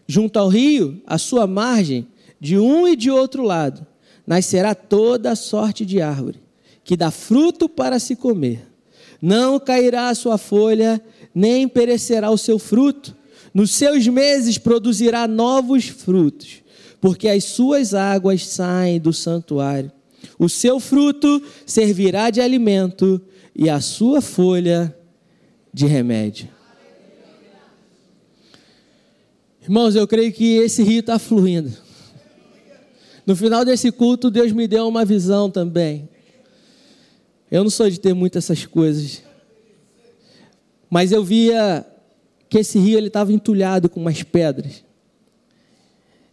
[0.08, 2.08] Junto ao rio, à sua margem,
[2.40, 3.86] de um e de outro lado,
[4.26, 6.40] nascerá toda a sorte de árvore,
[6.84, 8.66] que dá fruto para se comer.
[9.22, 11.02] Não cairá a sua folha,
[11.36, 13.16] nem perecerá o seu fruto.
[13.54, 16.64] Nos seus meses produzirá novos frutos,
[17.02, 19.92] porque as suas águas saem do santuário.
[20.38, 23.22] O seu fruto servirá de alimento
[23.62, 24.96] e a sua folha
[25.74, 26.48] de remédio.
[29.62, 31.70] Irmãos, eu creio que esse rio está fluindo.
[33.26, 36.08] No final desse culto, Deus me deu uma visão também.
[37.52, 39.24] Eu não sou de ter muitas essas coisas,
[40.90, 41.86] mas eu via
[42.48, 44.86] que esse rio ele estava entulhado com umas pedras.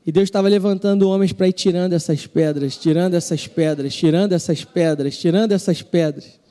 [0.07, 4.65] E Deus estava levantando homens para ir tirando essas pedras, tirando essas pedras, tirando essas
[4.65, 6.46] pedras, tirando essas pedras.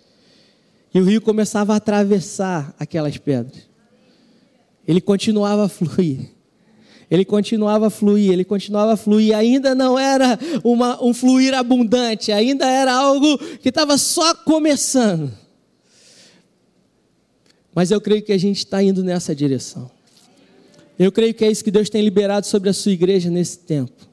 [0.95, 3.63] E o rio começava a atravessar aquelas pedras.
[4.87, 6.31] Ele continuava a fluir.
[7.11, 9.35] Ele continuava a fluir, ele continuava a fluir.
[9.35, 15.33] Ainda não era uma, um fluir abundante, ainda era algo que estava só começando.
[17.73, 19.91] Mas eu creio que a gente está indo nessa direção.
[20.97, 24.07] Eu creio que é isso que Deus tem liberado sobre a sua igreja nesse tempo.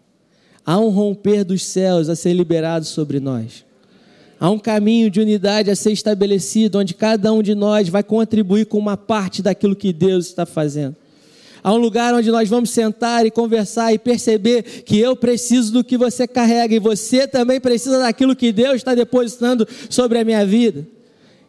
[0.66, 3.64] Há um romper dos céus a ser liberado sobre nós.
[4.42, 8.66] Há um caminho de unidade a ser estabelecido, onde cada um de nós vai contribuir
[8.66, 10.96] com uma parte daquilo que Deus está fazendo.
[11.62, 15.84] Há um lugar onde nós vamos sentar e conversar e perceber que eu preciso do
[15.84, 20.44] que você carrega e você também precisa daquilo que Deus está depositando sobre a minha
[20.44, 20.84] vida.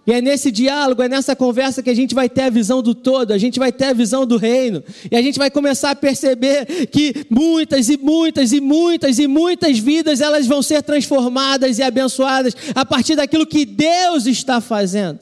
[0.05, 2.93] E é nesse diálogo, é nessa conversa que a gente vai ter a visão do
[2.93, 4.83] todo, a gente vai ter a visão do reino.
[5.09, 9.79] E a gente vai começar a perceber que muitas e muitas e muitas e muitas
[9.79, 15.19] vidas elas vão ser transformadas e abençoadas a partir daquilo que Deus está fazendo.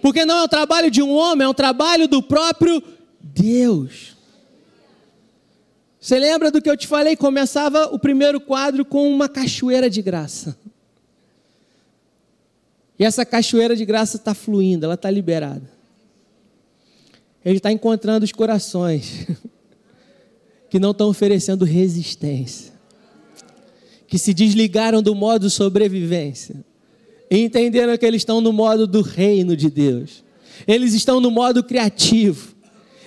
[0.00, 2.80] Porque não é um trabalho de um homem, é um trabalho do próprio
[3.20, 4.14] Deus.
[5.98, 7.16] Você lembra do que eu te falei?
[7.16, 10.56] Começava o primeiro quadro com uma cachoeira de graça.
[12.98, 15.68] E essa cachoeira de graça está fluindo, ela está liberada.
[17.44, 19.26] Ele está encontrando os corações
[20.70, 22.72] que não estão oferecendo resistência,
[24.06, 26.64] que se desligaram do modo sobrevivência
[27.30, 30.22] e entenderam que eles estão no modo do reino de Deus.
[30.66, 32.54] Eles estão no modo criativo.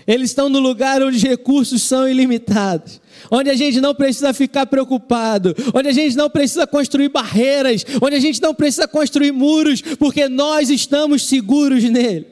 [0.06, 4.66] Eles estão no lugar onde os recursos são ilimitados, onde a gente não precisa ficar
[4.66, 9.82] preocupado, onde a gente não precisa construir barreiras, onde a gente não precisa construir muros,
[9.82, 12.28] porque nós estamos seguros nele.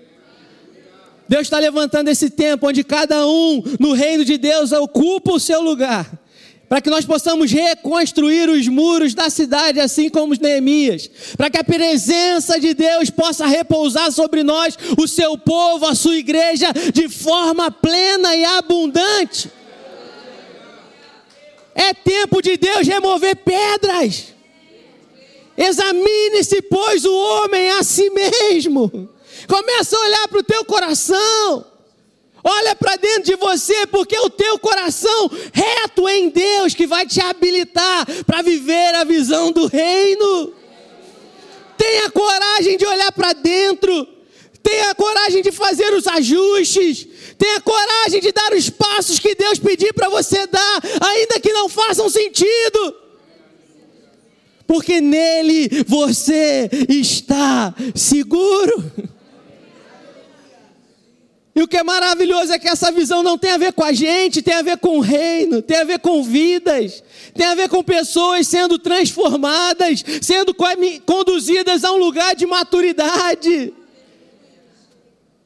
[1.28, 5.62] Deus está levantando esse tempo onde cada um no reino de Deus ocupa o seu
[5.62, 6.26] lugar
[6.68, 11.58] para que nós possamos reconstruir os muros da cidade, assim como os Neemias, para que
[11.58, 17.08] a presença de Deus possa repousar sobre nós, o seu povo, a sua igreja, de
[17.08, 19.50] forma plena e abundante.
[21.76, 24.34] É tempo de Deus remover pedras.
[25.58, 29.10] Examine-se, pois, o homem a si mesmo.
[29.48, 31.66] Começa a olhar para o teu coração.
[32.48, 37.06] Olha para dentro de você, porque é o teu coração reto em Deus que vai
[37.06, 40.54] te habilitar para viver a visão do reino.
[41.78, 44.08] Tenha coragem de olhar para dentro.
[44.62, 47.08] Tenha coragem de fazer os ajustes.
[47.38, 51.68] Tenha coragem de dar os passos que Deus pedir para você dar, ainda que não
[51.68, 52.96] façam sentido.
[54.68, 58.92] Porque nele você está seguro.
[61.56, 63.94] E o que é maravilhoso é que essa visão não tem a ver com a
[63.94, 67.02] gente, tem a ver com o reino, tem a ver com vidas,
[67.34, 70.54] tem a ver com pessoas sendo transformadas, sendo
[71.06, 73.74] conduzidas a um lugar de maturidade.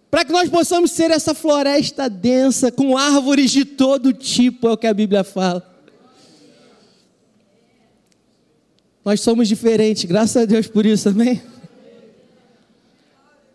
[0.10, 4.78] Para que nós possamos ser essa floresta densa, com árvores de todo tipo, é o
[4.78, 5.66] que a Bíblia fala.
[9.06, 11.42] Nós somos diferentes, graças a Deus por isso, amém?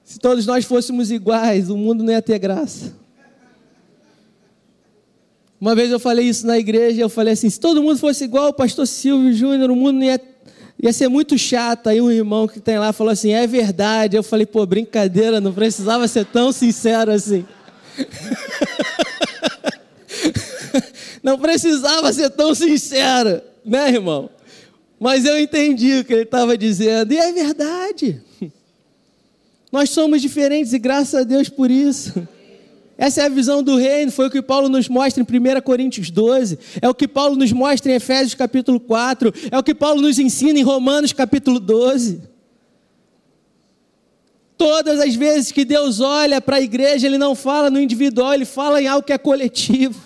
[0.05, 2.95] Se todos nós fôssemos iguais, o mundo não ia ter graça.
[5.61, 8.49] Uma vez eu falei isso na igreja, eu falei assim: se todo mundo fosse igual
[8.49, 10.21] o pastor Silvio Júnior, o mundo não ia,
[10.83, 11.89] ia ser muito chato.
[11.89, 14.17] Aí um irmão que tem lá falou assim: é verdade.
[14.17, 17.45] Eu falei: pô, brincadeira, não precisava ser tão sincero assim.
[21.23, 24.31] não precisava ser tão sincero, né, irmão?
[24.99, 28.23] Mas eu entendi o que ele estava dizendo, e é verdade.
[29.71, 32.27] Nós somos diferentes e graças a Deus por isso.
[32.97, 36.11] Essa é a visão do reino, foi o que Paulo nos mostra em 1 Coríntios
[36.11, 40.01] 12, é o que Paulo nos mostra em Efésios capítulo 4, é o que Paulo
[40.01, 42.23] nos ensina em Romanos capítulo 12.
[44.57, 48.45] Todas as vezes que Deus olha para a igreja, Ele não fala no individual, Ele
[48.45, 50.01] fala em algo que é coletivo.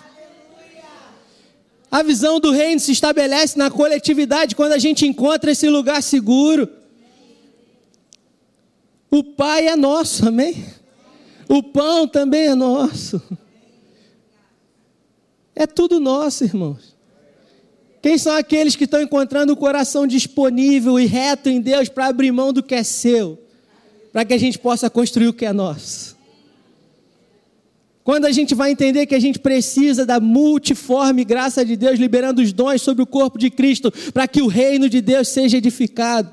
[1.91, 6.67] A visão do reino se estabelece na coletividade quando a gente encontra esse lugar seguro.
[9.11, 10.78] O Pai é nosso, amém?
[11.49, 13.19] O pão também é nosso.
[15.55, 16.95] É tudo nosso, irmãos.
[18.03, 22.31] Quem são aqueles que estão encontrando o coração disponível e reto em Deus para abrir
[22.31, 23.37] mão do que é seu,
[24.13, 26.15] para que a gente possa construir o que é nosso?
[28.03, 32.41] Quando a gente vai entender que a gente precisa da multiforme graça de Deus, liberando
[32.41, 36.31] os dons sobre o corpo de Cristo, para que o reino de Deus seja edificado.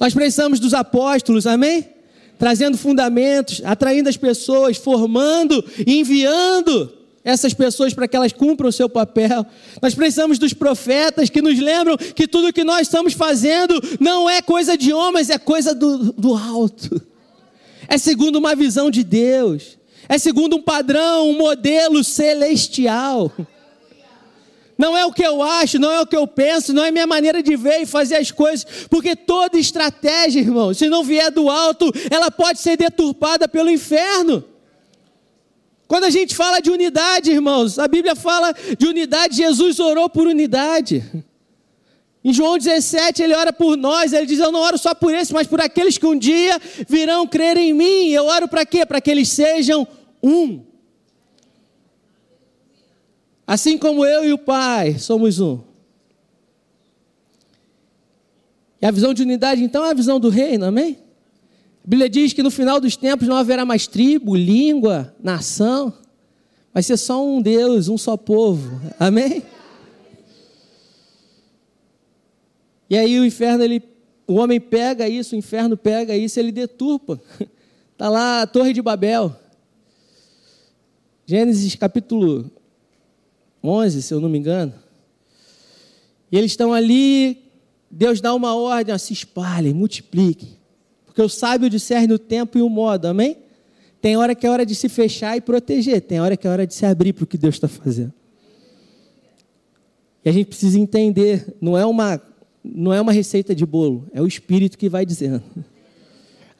[0.00, 1.97] Nós precisamos dos apóstolos, amém?
[2.38, 6.92] Trazendo fundamentos, atraindo as pessoas, formando, enviando
[7.24, 9.44] essas pessoas para que elas cumpram o seu papel.
[9.82, 14.40] Nós precisamos dos profetas que nos lembram que tudo que nós estamos fazendo não é
[14.40, 17.02] coisa de homens, é coisa do, do alto.
[17.86, 19.78] É segundo uma visão de Deus.
[20.08, 23.30] É segundo um padrão, um modelo celestial.
[24.78, 27.06] Não é o que eu acho, não é o que eu penso, não é minha
[27.06, 31.50] maneira de ver e fazer as coisas, porque toda estratégia, irmão, se não vier do
[31.50, 34.44] alto, ela pode ser deturpada pelo inferno.
[35.88, 40.28] Quando a gente fala de unidade, irmãos, a Bíblia fala de unidade, Jesus orou por
[40.28, 41.04] unidade.
[42.22, 45.32] Em João 17, ele ora por nós, ele diz: Eu não oro só por esse,
[45.32, 48.10] mas por aqueles que um dia virão crer em mim.
[48.10, 48.84] Eu oro para quê?
[48.84, 49.88] Para que eles sejam
[50.22, 50.67] um.
[53.48, 55.60] Assim como eu e o Pai somos um.
[58.78, 60.98] E a visão de unidade, então, é a visão do reino, amém?
[61.82, 65.94] A Bíblia diz que no final dos tempos não haverá mais tribo, língua, nação.
[66.74, 68.82] Vai ser só um Deus, um só povo.
[69.00, 69.42] Amém?
[72.90, 73.82] E aí o inferno, ele,
[74.26, 77.18] o homem pega isso, o inferno pega isso, ele deturpa.
[77.94, 79.34] Está lá a Torre de Babel.
[81.26, 82.57] Gênesis capítulo
[83.62, 84.72] 11, se eu não me engano.
[86.30, 87.42] E eles estão ali,
[87.90, 90.58] Deus dá uma ordem, ó, se espalhem, multipliquem.
[91.06, 93.38] Porque o sábio discerne o tempo e o modo, amém?
[94.00, 96.66] Tem hora que é hora de se fechar e proteger, tem hora que é hora
[96.66, 98.12] de se abrir para o que Deus está fazendo.
[100.24, 102.20] E a gente precisa entender, não é uma,
[102.62, 105.42] não é uma receita de bolo, é o Espírito que vai dizendo.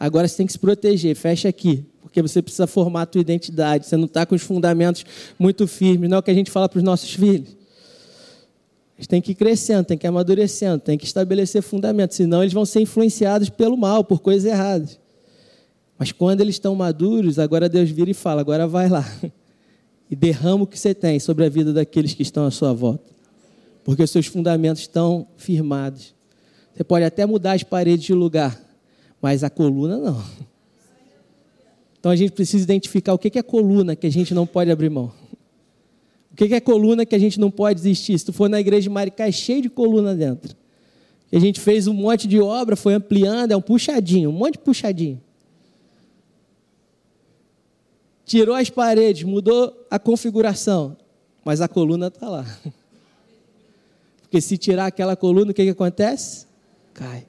[0.00, 3.86] Agora você tem que se proteger, fecha aqui, porque você precisa formar a tua identidade,
[3.86, 5.04] você não está com os fundamentos
[5.38, 7.56] muito firmes, não é o que a gente fala para os nossos filhos.
[8.96, 12.52] Eles têm que ir crescendo, têm que ir amadurecendo, têm que estabelecer fundamentos, senão eles
[12.52, 14.98] vão ser influenciados pelo mal, por coisas erradas.
[15.98, 19.04] Mas quando eles estão maduros, agora Deus vira e fala: agora vai lá
[20.10, 23.12] e derrama o que você tem sobre a vida daqueles que estão à sua volta,
[23.84, 26.14] porque os seus fundamentos estão firmados.
[26.74, 28.58] Você pode até mudar as paredes de lugar,
[29.20, 30.47] mas a coluna não.
[31.98, 34.90] Então a gente precisa identificar o que é coluna que a gente não pode abrir
[34.90, 35.12] mão
[36.46, 38.16] que é coluna que a gente não pode desistir?
[38.16, 40.54] Se tu for na igreja de Maricá, é cheio de coluna dentro.
[41.32, 44.60] a gente fez um monte de obra, foi ampliando, é um puxadinho, um monte de
[44.60, 45.20] puxadinho.
[48.24, 50.96] Tirou as paredes, mudou a configuração,
[51.44, 52.46] mas a coluna está lá.
[54.22, 56.46] Porque se tirar aquela coluna, o que, que acontece?
[56.92, 57.26] Cai.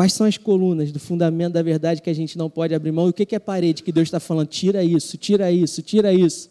[0.00, 3.08] Quais são as colunas do fundamento da verdade que a gente não pode abrir mão?
[3.08, 4.48] E o que é parede que Deus está falando?
[4.48, 6.48] Tira isso, tira isso, tira isso.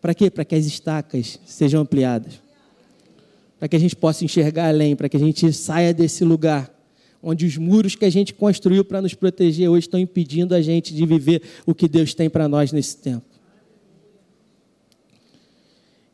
[0.00, 0.30] Para quê?
[0.30, 2.40] Para que as estacas sejam ampliadas.
[3.58, 6.74] Para que a gente possa enxergar além, para que a gente saia desse lugar
[7.22, 10.94] onde os muros que a gente construiu para nos proteger hoje estão impedindo a gente
[10.94, 13.26] de viver o que Deus tem para nós nesse tempo.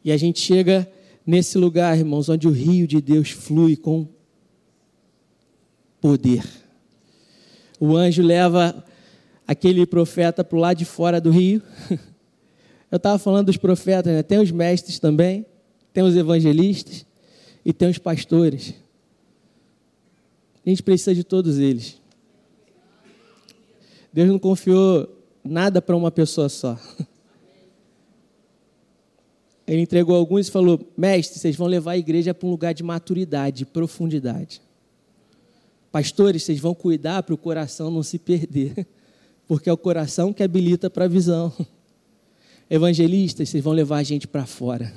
[0.05, 0.91] E a gente chega
[1.25, 4.09] nesse lugar, irmãos, onde o rio de Deus flui com
[6.01, 6.64] poder.
[7.85, 8.83] O anjo leva
[9.47, 11.61] aquele profeta para o lado de fora do rio.
[12.91, 14.23] Eu estava falando dos profetas, né?
[14.23, 15.45] tem os mestres também,
[15.93, 17.05] tem os evangelistas
[17.63, 18.73] e tem os pastores.
[20.65, 22.01] A gente precisa de todos eles.
[24.11, 26.79] Deus não confiou nada para uma pessoa só.
[29.69, 32.83] Ele entregou alguns e falou: Mestre, vocês vão levar a igreja para um lugar de
[32.83, 34.63] maturidade, de profundidade.
[35.95, 38.85] Pastores, vocês vão cuidar para o coração não se perder,
[39.47, 41.53] porque é o coração que habilita para a visão.
[42.69, 44.93] Evangelistas, vocês vão levar a gente para fora.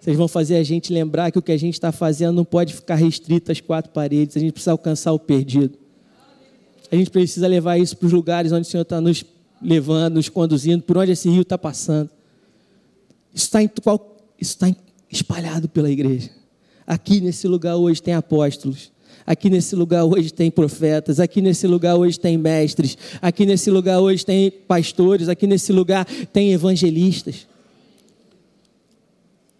[0.00, 2.72] Vocês vão fazer a gente lembrar que o que a gente está fazendo não pode
[2.72, 4.34] ficar restrito às quatro paredes.
[4.38, 5.76] A gente precisa alcançar o perdido.
[6.90, 9.26] A gente precisa levar isso para os lugares onde o Senhor está nos
[9.60, 12.08] levando, nos conduzindo, por onde esse rio está passando.
[13.34, 13.54] Isso
[14.40, 14.74] está,
[15.10, 16.30] espalhado pela igreja.
[16.86, 18.93] Aqui nesse lugar hoje tem apóstolos.
[19.26, 24.00] Aqui nesse lugar hoje tem profetas, aqui nesse lugar hoje tem mestres, aqui nesse lugar
[24.00, 27.46] hoje tem pastores, aqui nesse lugar tem evangelistas.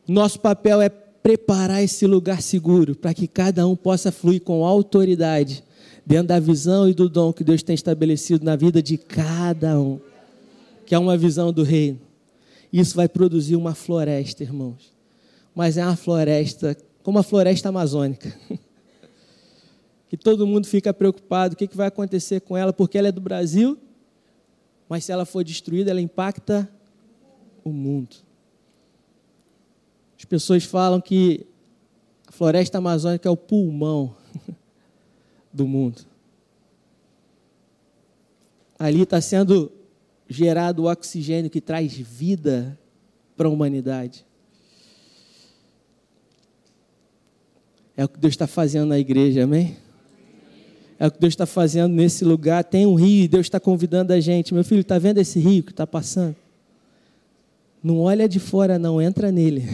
[0.07, 5.65] Nosso papel é preparar esse lugar seguro para que cada um possa fluir com autoridade
[6.05, 9.99] dentro da visão e do dom que Deus tem estabelecido na vida de cada um,
[10.85, 11.99] que é uma visão do reino.
[12.71, 14.93] Isso vai produzir uma floresta, irmãos.
[15.55, 18.35] Mas é uma floresta como a floresta amazônica.
[20.17, 23.12] que todo mundo fica preocupado, o que, que vai acontecer com ela, porque ela é
[23.12, 23.77] do Brasil,
[24.89, 26.71] mas se ela for destruída, ela impacta
[27.65, 28.15] o mundo.
[30.17, 31.45] As pessoas falam que
[32.29, 34.15] a floresta amazônica é o pulmão
[35.53, 36.03] do mundo.
[38.79, 39.73] Ali está sendo
[40.29, 42.79] gerado o oxigênio que traz vida
[43.37, 44.25] para a humanidade.
[47.97, 49.83] É o que Deus está fazendo na igreja, amém?
[50.99, 52.64] É o que Deus está fazendo nesse lugar.
[52.64, 54.55] Tem um rio e Deus está convidando a gente.
[54.55, 56.36] Meu filho, está vendo esse rio que está passando?
[57.82, 59.68] Não olha de fora, não, entra nele.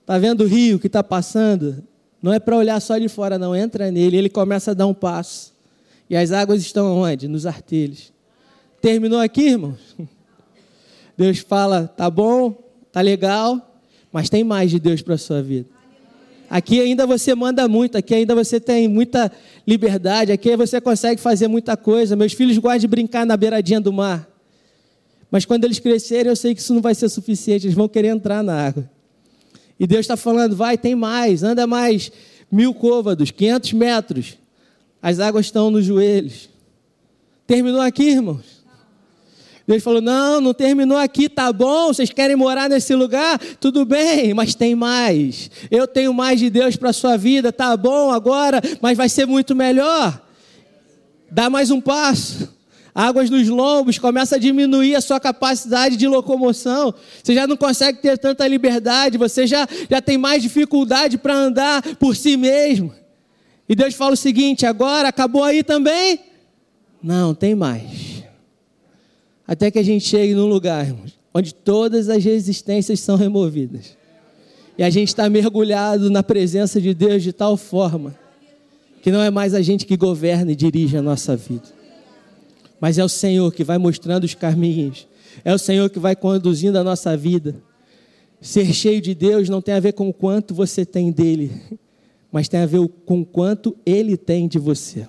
[0.00, 1.84] Está vendo o rio que está passando?
[2.20, 4.16] Não é para olhar só de fora, não, entra nele.
[4.16, 5.52] Ele começa a dar um passo.
[6.10, 7.28] E as águas estão onde?
[7.28, 8.12] Nos artelhos.
[8.80, 9.96] Terminou aqui, irmãos?
[11.16, 12.56] Deus fala: tá bom,
[12.90, 13.80] tá legal,
[14.10, 15.68] mas tem mais de Deus para a sua vida.
[16.50, 19.30] Aqui ainda você manda muito, aqui ainda você tem muita
[19.66, 22.16] liberdade, aqui você consegue fazer muita coisa.
[22.16, 24.28] Meus filhos gostam de brincar na beiradinha do mar.
[25.30, 28.08] Mas quando eles crescerem, eu sei que isso não vai ser suficiente, eles vão querer
[28.08, 28.88] entrar na água.
[29.78, 32.10] E Deus está falando: vai, tem mais, anda mais
[32.50, 34.38] mil côvados, 500 metros.
[35.02, 36.48] As águas estão nos joelhos.
[37.46, 38.57] Terminou aqui, irmãos?
[39.68, 41.88] Deus falou: Não, não terminou aqui, tá bom.
[41.88, 43.38] Vocês querem morar nesse lugar?
[43.60, 45.50] Tudo bem, mas tem mais.
[45.70, 49.26] Eu tenho mais de Deus para a sua vida, tá bom agora, mas vai ser
[49.26, 50.22] muito melhor.
[51.30, 52.56] Dá mais um passo.
[52.94, 56.92] Águas nos lombos, começa a diminuir a sua capacidade de locomoção.
[57.22, 61.82] Você já não consegue ter tanta liberdade, você já, já tem mais dificuldade para andar
[61.96, 62.90] por si mesmo.
[63.68, 66.20] E Deus fala o seguinte: agora acabou aí também?
[67.02, 68.07] Não, tem mais.
[69.48, 73.96] Até que a gente chegue num lugar, irmãos, onde todas as resistências são removidas.
[74.76, 78.14] E a gente está mergulhado na presença de Deus de tal forma
[79.00, 81.64] que não é mais a gente que governa e dirige a nossa vida,
[82.80, 85.08] mas é o Senhor que vai mostrando os caminhos,
[85.44, 87.56] é o Senhor que vai conduzindo a nossa vida.
[88.40, 91.50] Ser cheio de Deus não tem a ver com o quanto você tem dele,
[92.30, 95.08] mas tem a ver com o quanto ele tem de você.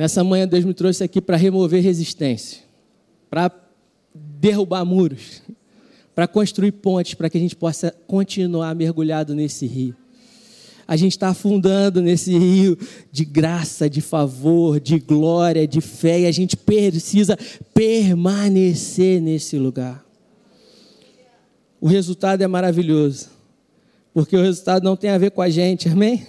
[0.00, 2.62] Nessa manhã, Deus me trouxe aqui para remover resistência,
[3.28, 3.52] para
[4.14, 5.42] derrubar muros,
[6.14, 9.94] para construir pontes, para que a gente possa continuar mergulhado nesse rio.
[10.88, 12.78] A gente está afundando nesse rio
[13.12, 17.36] de graça, de favor, de glória, de fé, e a gente precisa
[17.74, 20.02] permanecer nesse lugar.
[21.78, 23.28] O resultado é maravilhoso,
[24.14, 26.26] porque o resultado não tem a ver com a gente, amém?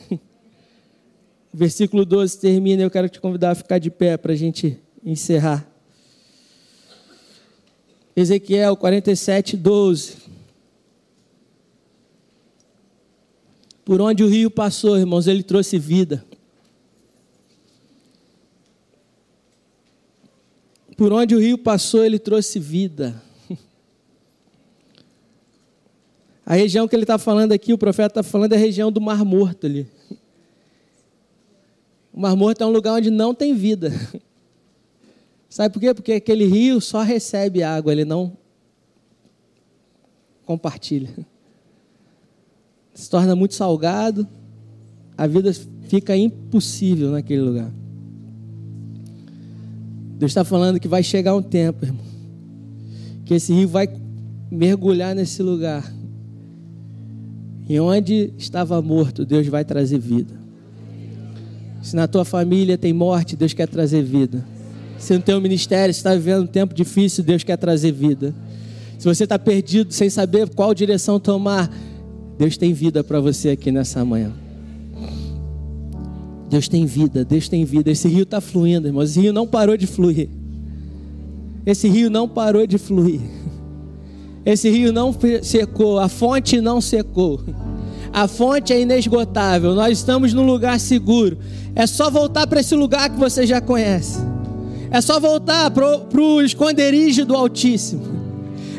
[1.54, 5.70] Versículo 12 termina, eu quero te convidar a ficar de pé para a gente encerrar.
[8.16, 10.18] Ezequiel 47, 12.
[13.84, 16.24] Por onde o rio passou, irmãos, ele trouxe vida.
[20.96, 23.22] Por onde o rio passou, ele trouxe vida.
[26.46, 29.02] A região que ele está falando aqui, o profeta está falando, é a região do
[29.02, 29.88] Mar Morto ali.
[32.14, 33.92] O Mar Morto é um lugar onde não tem vida.
[35.50, 35.94] Sabe por quê?
[35.94, 38.38] Porque aquele rio só recebe água, ele não
[40.46, 41.10] compartilha
[42.94, 44.28] se torna muito salgado,
[45.18, 45.52] a vida
[45.88, 47.72] fica impossível naquele lugar.
[50.18, 52.06] Deus está falando que vai chegar um tempo, irmão,
[53.26, 53.90] que esse rio vai
[54.52, 55.92] mergulhar nesse lugar.
[57.68, 60.41] E onde estava morto, Deus vai trazer vida.
[61.82, 64.46] Se na tua família tem morte, Deus quer trazer vida.
[64.98, 68.34] Se no teu ministério está vivendo um tempo difícil, Deus quer trazer vida.
[69.00, 71.72] Se você está perdido sem saber qual direção tomar,
[72.38, 74.32] Deus tem vida para você aqui nessa manhã.
[76.52, 77.90] Deus tem vida, Deus tem vida.
[77.90, 79.10] Esse rio está fluindo, irmãos.
[79.10, 80.30] Esse rio não parou de fluir.
[81.66, 83.22] Esse rio não parou de fluir.
[84.46, 87.42] Esse rio não secou, a fonte não secou.
[88.14, 89.74] A fonte é inesgotável.
[89.74, 91.38] Nós estamos num lugar seguro.
[91.76, 94.20] É só voltar para esse lugar que você já conhece.
[94.92, 98.04] É só voltar para o esconderijo do Altíssimo.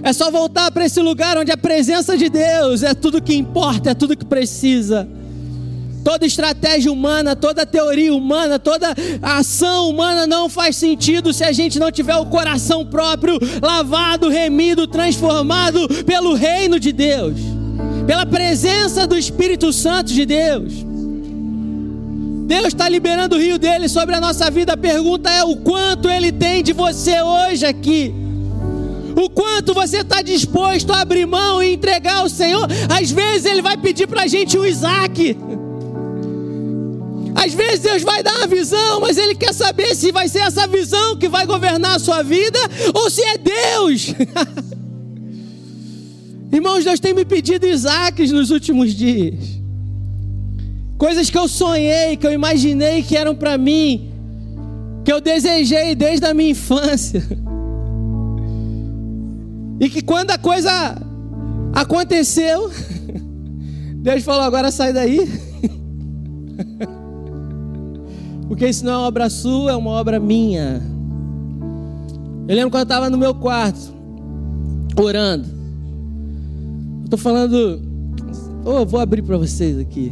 [0.03, 3.91] É só voltar para esse lugar onde a presença de Deus é tudo que importa,
[3.91, 5.09] é tudo que precisa.
[6.05, 11.78] Toda estratégia humana, toda teoria humana, toda ação humana não faz sentido se a gente
[11.78, 17.37] não tiver o coração próprio lavado, remido, transformado pelo reino de Deus,
[18.07, 20.73] pela presença do Espírito Santo de Deus.
[22.47, 24.75] Deus está liberando o rio dele sobre a nossa vida.
[24.75, 28.15] A pergunta é: o quanto ele tem de você hoje aqui?
[29.17, 32.67] O quanto você está disposto a abrir mão e entregar ao Senhor.
[32.89, 35.37] Às vezes Ele vai pedir para a gente o Isaac.
[37.35, 40.67] Às vezes Deus vai dar uma visão, mas Ele quer saber se vai ser essa
[40.67, 42.59] visão que vai governar a sua vida
[42.95, 44.15] ou se é Deus.
[46.53, 49.59] Irmãos, Deus tem me pedido Isaacs nos últimos dias.
[50.99, 54.11] Coisas que eu sonhei, que eu imaginei que eram para mim,
[55.03, 57.23] que eu desejei desde a minha infância.
[59.81, 60.95] E que quando a coisa
[61.73, 62.71] aconteceu,
[63.97, 65.21] Deus falou: agora sai daí.
[68.47, 70.83] Porque isso não é uma obra sua, é uma obra minha.
[72.47, 73.95] Eu lembro quando eu estava no meu quarto,
[75.01, 75.62] orando.
[77.13, 77.79] Estou falando,
[78.65, 80.11] oh, vou abrir para vocês aqui.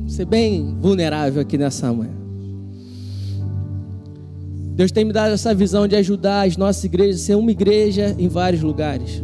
[0.00, 2.10] Vou ser bem vulnerável aqui nessa manhã.
[4.74, 8.16] Deus tem me dado essa visão de ajudar as nossas igrejas a ser uma igreja
[8.18, 9.22] em vários lugares.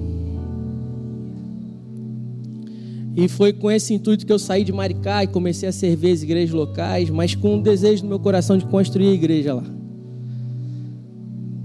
[3.16, 6.22] E foi com esse intuito que eu saí de Maricá e comecei a servir as
[6.22, 9.64] igrejas locais, mas com um desejo no meu coração de construir a igreja lá.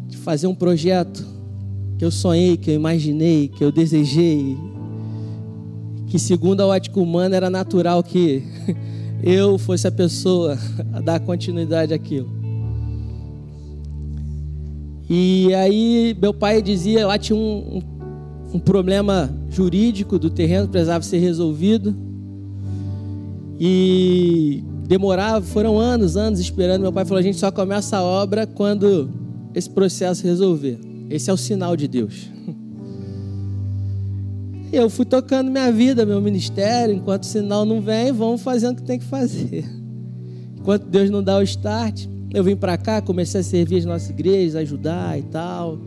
[0.07, 1.23] De fazer um projeto
[1.99, 4.57] que eu sonhei, que eu imaginei, que eu desejei.
[6.13, 8.43] Que segundo a ótica humana era natural que
[9.23, 10.55] eu fosse a pessoa
[10.93, 12.29] a dar continuidade àquilo.
[15.09, 17.81] E aí meu pai dizia, lá tinha um,
[18.53, 21.95] um, problema jurídico do terreno, precisava ser resolvido.
[23.59, 26.83] E demorava, foram anos, anos esperando.
[26.83, 29.09] Meu pai falou: a gente só começa a obra quando
[29.55, 30.79] esse processo resolver.
[31.09, 32.32] Esse é o sinal de Deus.
[34.73, 38.75] Eu fui tocando minha vida, meu ministério, enquanto o sinal não vem, vamos fazendo o
[38.77, 39.63] que tem que fazer.
[40.57, 44.09] Enquanto Deus não dá o start, eu vim para cá, comecei a servir as nossas
[44.09, 45.77] igrejas, ajudar e tal.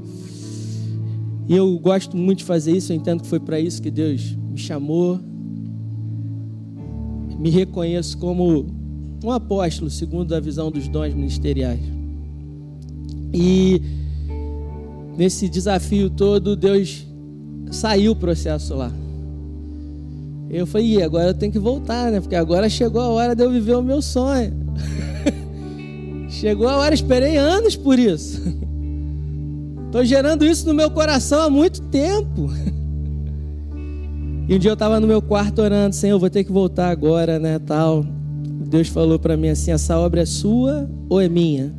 [1.48, 4.36] E eu gosto muito de fazer isso, eu entendo que foi para isso que Deus
[4.52, 5.18] me chamou.
[7.40, 8.66] Me reconheço como
[9.24, 11.80] um apóstolo, segundo a visão dos dons ministeriais.
[13.34, 13.82] E
[15.18, 17.04] nesse desafio todo, Deus
[17.70, 18.90] saiu o processo lá.
[20.48, 22.20] Eu falei, agora eu tenho que voltar, né?
[22.20, 24.52] Porque agora chegou a hora de eu viver o meu sonho.
[26.28, 28.40] chegou a hora, esperei anos por isso.
[29.86, 32.50] Estou gerando isso no meu coração há muito tempo.
[34.48, 36.88] E um dia eu estava no meu quarto orando, Senhor, eu vou ter que voltar
[36.90, 38.06] agora, né, tal.
[38.68, 41.74] Deus falou para mim assim: essa obra é sua ou é minha?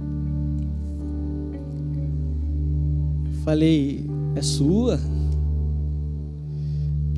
[3.45, 4.99] Falei, é sua?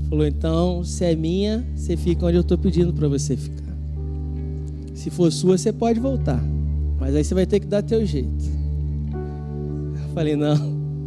[0.09, 3.77] Falou, então, se é minha, você fica onde eu estou pedindo para você ficar.
[4.95, 6.43] Se for sua, você pode voltar.
[6.99, 8.49] Mas aí você vai ter que dar teu jeito.
[10.15, 10.57] Falei, não,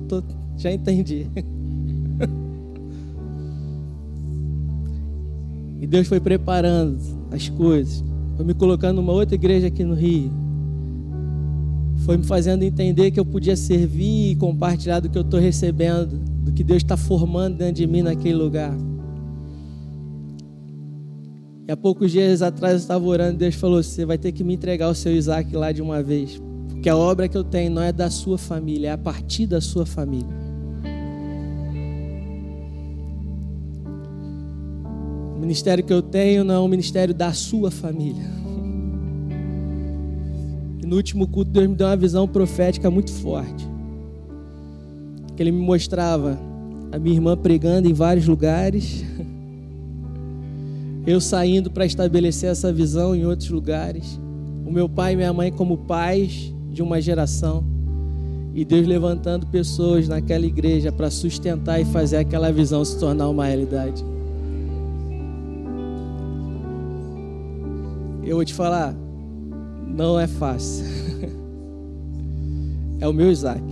[0.09, 0.22] tô,
[0.57, 1.26] já entendi.
[5.80, 6.98] e Deus foi preparando
[7.32, 8.05] as coisas.
[8.36, 10.30] Foi me colocando numa outra igreja aqui no Rio.
[12.05, 16.20] Foi me fazendo entender que eu podia servir e compartilhar do que eu estou recebendo,
[16.44, 18.72] do que Deus está formando dentro de mim naquele lugar.
[21.67, 24.43] E há poucos dias atrás eu estava orando e Deus falou: Você vai ter que
[24.43, 26.41] me entregar o seu Isaac lá de uma vez.
[26.69, 29.61] Porque a obra que eu tenho não é da sua família, é a partir da
[29.61, 30.43] sua família.
[35.37, 38.29] O ministério que eu tenho não é um ministério da sua família.
[40.83, 43.69] E no último culto, Deus me deu uma visão profética muito forte.
[45.37, 46.37] Que Ele me mostrava
[46.91, 49.05] a minha irmã pregando em vários lugares.
[51.07, 54.20] Eu saindo para estabelecer essa visão em outros lugares.
[54.64, 57.64] O meu pai e minha mãe como pais de uma geração
[58.55, 63.46] e Deus levantando pessoas naquela igreja para sustentar e fazer aquela visão se tornar uma
[63.46, 64.05] realidade.
[68.22, 68.94] Eu vou te falar,
[69.86, 70.84] não é fácil.
[73.00, 73.62] é o meu Isaac.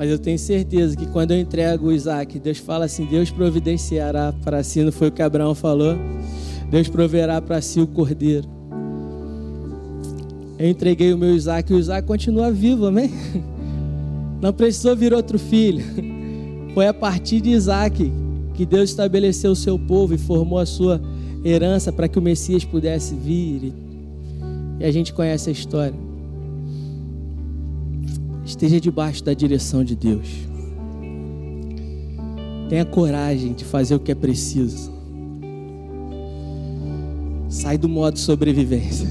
[0.00, 4.32] Mas eu tenho certeza que quando eu entrego o Isaac, Deus fala assim: Deus providenciará
[4.32, 5.94] para si, não foi o que Abraão falou?
[6.70, 8.48] Deus proverá para si o cordeiro.
[10.58, 13.10] Eu entreguei o meu Isaac e o Isaac continua vivo, amém?
[14.40, 15.84] Não precisou vir outro filho.
[16.72, 18.10] Foi a partir de Isaac
[18.54, 20.98] que Deus estabeleceu o seu povo e formou a sua
[21.44, 23.74] herança para que o Messias pudesse vir.
[24.78, 26.09] E a gente conhece a história.
[28.50, 30.26] Esteja debaixo da direção de Deus.
[32.68, 34.90] Tenha coragem de fazer o que é preciso.
[37.48, 39.08] Sai do modo sobrevivência.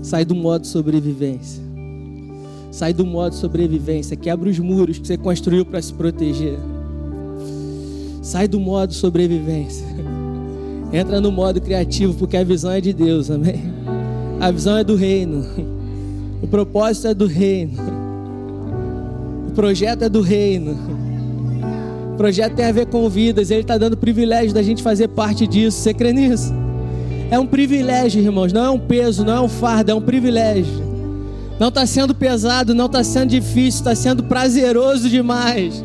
[0.00, 1.60] Sai do modo sobrevivência.
[2.70, 4.16] Sai do modo sobrevivência.
[4.16, 6.56] Quebra os muros que você construiu para se proteger.
[8.22, 9.84] Sai do modo sobrevivência.
[10.92, 13.60] Entra no modo criativo, porque a visão é de Deus, amém?
[14.38, 15.73] A visão é do reino.
[16.44, 17.72] O propósito é do reino.
[19.48, 20.76] O projeto é do reino.
[22.12, 23.50] O projeto tem a ver com vidas.
[23.50, 25.78] Ele está dando privilégio da gente fazer parte disso.
[25.78, 26.52] Você crê nisso?
[27.30, 28.52] É um privilégio, irmãos.
[28.52, 30.84] Não é um peso, não é um fardo, é um privilégio.
[31.58, 35.82] Não está sendo pesado, não está sendo difícil, está sendo prazeroso demais.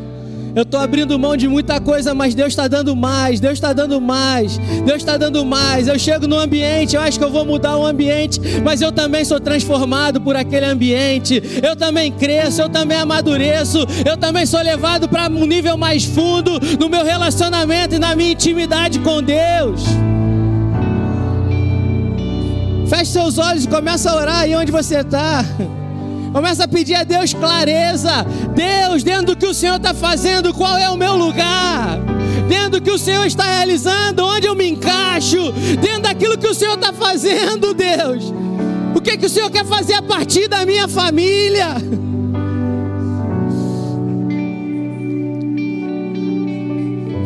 [0.54, 4.00] Eu estou abrindo mão de muita coisa, mas Deus está dando mais, Deus está dando
[4.00, 5.86] mais, Deus está dando mais.
[5.86, 9.24] Eu chego no ambiente, eu acho que eu vou mudar o ambiente, mas eu também
[9.24, 11.40] sou transformado por aquele ambiente.
[11.62, 16.58] Eu também cresço, eu também amadureço, eu também sou levado para um nível mais fundo
[16.78, 19.84] no meu relacionamento e na minha intimidade com Deus.
[22.88, 25.44] Feche seus olhos e começa a orar aí onde você está.
[26.32, 28.24] Começa a pedir a Deus clareza.
[28.54, 31.98] Deus, dentro do que o Senhor está fazendo, qual é o meu lugar?
[32.48, 35.52] Dentro do que o Senhor está realizando, onde eu me encaixo?
[35.80, 38.32] Dentro daquilo que o Senhor está fazendo, Deus.
[38.94, 41.76] O que, que o Senhor quer fazer a partir da minha família?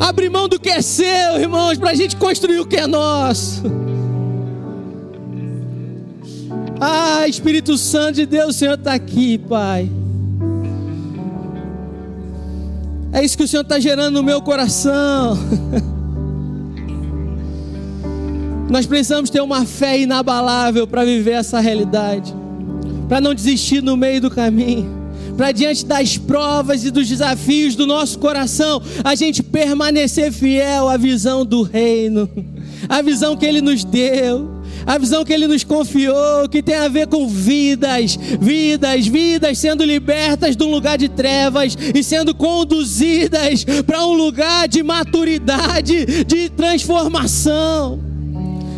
[0.00, 3.62] Abre mão do que é seu, irmãos, para a gente construir o que é nosso.
[6.80, 9.88] Ah, Espírito Santo de Deus, o Senhor está aqui, Pai.
[13.12, 15.38] É isso que o Senhor está gerando no meu coração.
[18.68, 22.34] Nós precisamos ter uma fé inabalável para viver essa realidade,
[23.08, 24.90] para não desistir no meio do caminho,
[25.36, 30.96] para diante das provas e dos desafios do nosso coração, a gente permanecer fiel à
[30.96, 32.28] visão do reino,
[32.88, 36.88] à visão que Ele nos deu a visão que Ele nos confiou, que tem a
[36.88, 43.64] ver com vidas, vidas, vidas sendo libertas de um lugar de trevas e sendo conduzidas
[43.86, 48.00] para um lugar de maturidade, de transformação,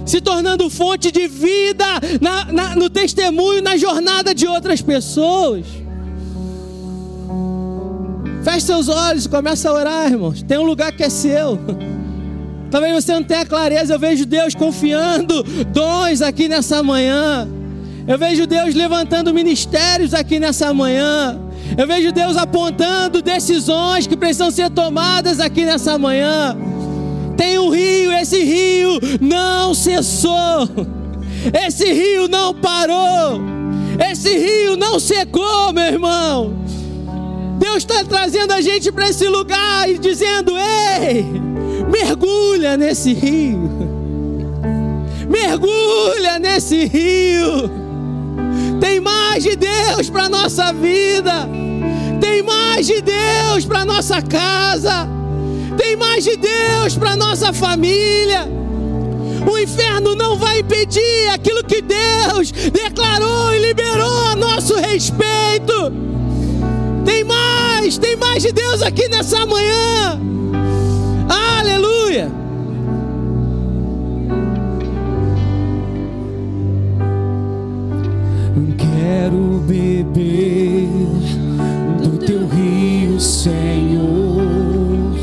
[0.04, 1.84] se tornando fonte de vida
[2.20, 5.66] na, na, no testemunho, na jornada de outras pessoas.
[8.44, 10.40] Feche seus olhos e começa a orar, irmãos.
[10.40, 11.59] Tem um lugar que é seu.
[12.70, 13.94] Talvez você não tenha clareza.
[13.94, 15.42] Eu vejo Deus confiando
[15.72, 17.48] dons aqui nessa manhã.
[18.06, 21.38] Eu vejo Deus levantando ministérios aqui nessa manhã.
[21.76, 26.56] Eu vejo Deus apontando decisões que precisam ser tomadas aqui nessa manhã.
[27.36, 30.68] Tem um rio, esse rio não cessou.
[31.66, 33.40] Esse rio não parou.
[34.10, 36.54] Esse rio não secou, meu irmão.
[37.58, 41.45] Deus está trazendo a gente para esse lugar e dizendo: Ei,
[41.90, 43.70] mergulha nesse rio,
[45.28, 47.70] mergulha nesse rio.
[48.80, 51.48] Tem mais de Deus para nossa vida,
[52.20, 55.08] tem mais de Deus para nossa casa,
[55.76, 58.48] tem mais de Deus para nossa família.
[59.50, 65.92] O inferno não vai impedir aquilo que Deus declarou e liberou a nosso respeito.
[67.04, 70.20] Tem mais, tem mais de Deus aqui nessa manhã.
[79.07, 80.88] Quero beber
[82.02, 85.14] do teu rio, Senhor.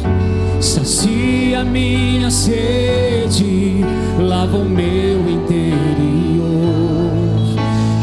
[0.61, 3.81] Sacia minha sede,
[4.17, 6.41] lava o meu interior.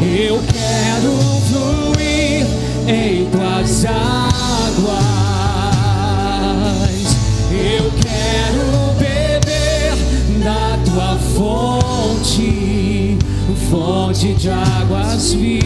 [0.03, 1.17] Eu quero
[1.49, 2.45] fluir
[2.87, 4.21] em tuas águas.
[11.35, 13.17] fonte,
[13.69, 15.60] fonte de águas vivas.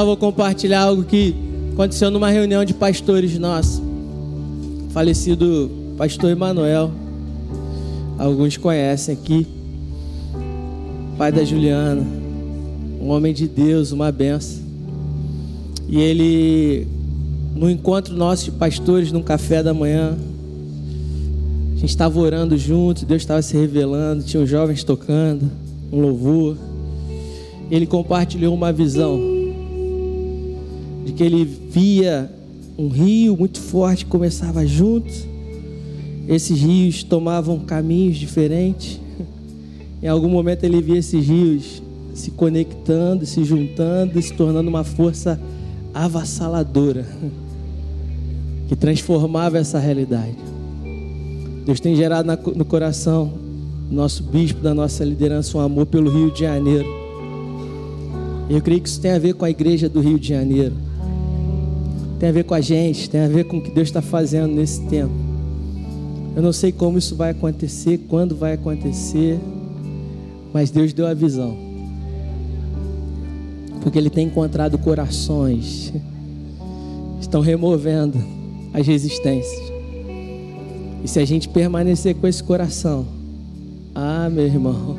[0.00, 1.34] Eu vou compartilhar algo que
[1.74, 3.82] aconteceu numa reunião de pastores nossos.
[4.94, 6.90] Falecido pastor Emanuel.
[8.18, 9.46] Alguns conhecem aqui.
[11.18, 12.00] Pai da Juliana.
[12.98, 14.62] Um homem de Deus, uma benção.
[15.86, 16.86] E ele,
[17.54, 20.16] no encontro nosso de pastores, num café da manhã,
[21.74, 25.50] a gente estava orando junto, Deus estava se revelando, tinha os jovens tocando,
[25.92, 26.56] um louvor.
[27.70, 29.29] Ele compartilhou uma visão
[31.20, 32.30] de que ele via
[32.78, 35.12] um rio muito forte que começava junto.
[36.26, 38.98] Esses rios tomavam caminhos diferentes.
[40.02, 41.82] Em algum momento ele via esses rios
[42.14, 45.38] se conectando, se juntando, se tornando uma força
[45.92, 47.06] avassaladora
[48.66, 50.36] que transformava essa realidade.
[51.66, 53.32] Deus tem gerado no coração
[53.90, 56.88] do nosso bispo, da nossa liderança, um amor pelo Rio de Janeiro.
[58.48, 60.89] Eu creio que isso tem a ver com a igreja do Rio de Janeiro.
[62.20, 64.54] Tem a ver com a gente, tem a ver com o que Deus está fazendo
[64.54, 65.14] nesse tempo.
[66.36, 69.40] Eu não sei como isso vai acontecer, quando vai acontecer,
[70.52, 71.56] mas Deus deu a visão.
[73.80, 75.94] Porque Ele tem encontrado corações,
[77.18, 78.22] estão removendo
[78.74, 79.72] as resistências.
[81.02, 83.06] E se a gente permanecer com esse coração,
[83.94, 84.98] ah, meu irmão,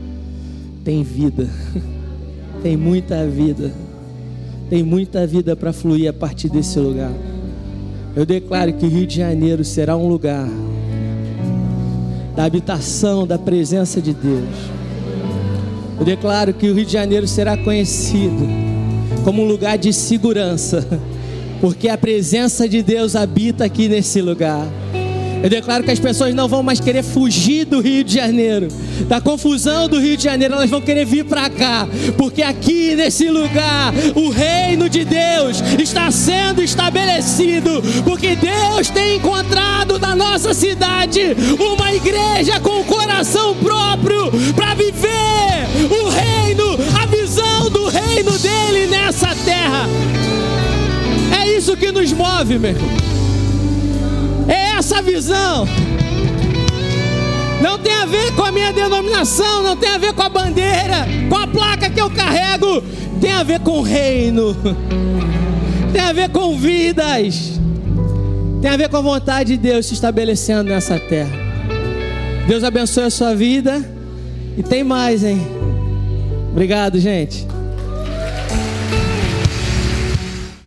[0.84, 1.48] tem vida,
[2.62, 3.72] tem muita vida,
[4.68, 7.12] tem muita vida para fluir a partir desse lugar.
[8.14, 10.48] Eu declaro que o Rio de Janeiro será um lugar
[12.34, 14.54] da habitação, da presença de Deus.
[15.98, 18.46] Eu declaro que o Rio de Janeiro será conhecido
[19.24, 20.86] como um lugar de segurança,
[21.60, 24.66] porque a presença de Deus habita aqui nesse lugar.
[25.42, 28.68] Eu declaro que as pessoas não vão mais querer fugir do Rio de Janeiro,
[29.08, 33.28] da confusão do Rio de Janeiro, elas vão querer vir para cá, porque aqui nesse
[33.28, 41.36] lugar o reino de Deus está sendo estabelecido, porque Deus tem encontrado na nossa cidade
[41.58, 49.34] uma igreja com coração próprio para viver o reino, a visão do reino dele nessa
[49.44, 49.86] terra.
[51.40, 53.15] É isso que nos move, meu irmão
[54.86, 55.66] essa visão.
[57.60, 61.04] Não tem a ver com a minha denominação, não tem a ver com a bandeira,
[61.28, 62.80] com a placa que eu carrego,
[63.20, 64.56] tem a ver com o reino,
[65.92, 67.58] tem a ver com vidas,
[68.62, 71.36] tem a ver com a vontade de Deus se estabelecendo nessa terra.
[72.46, 73.84] Deus abençoe a sua vida
[74.56, 75.44] e tem mais, hein?
[76.52, 77.44] Obrigado, gente.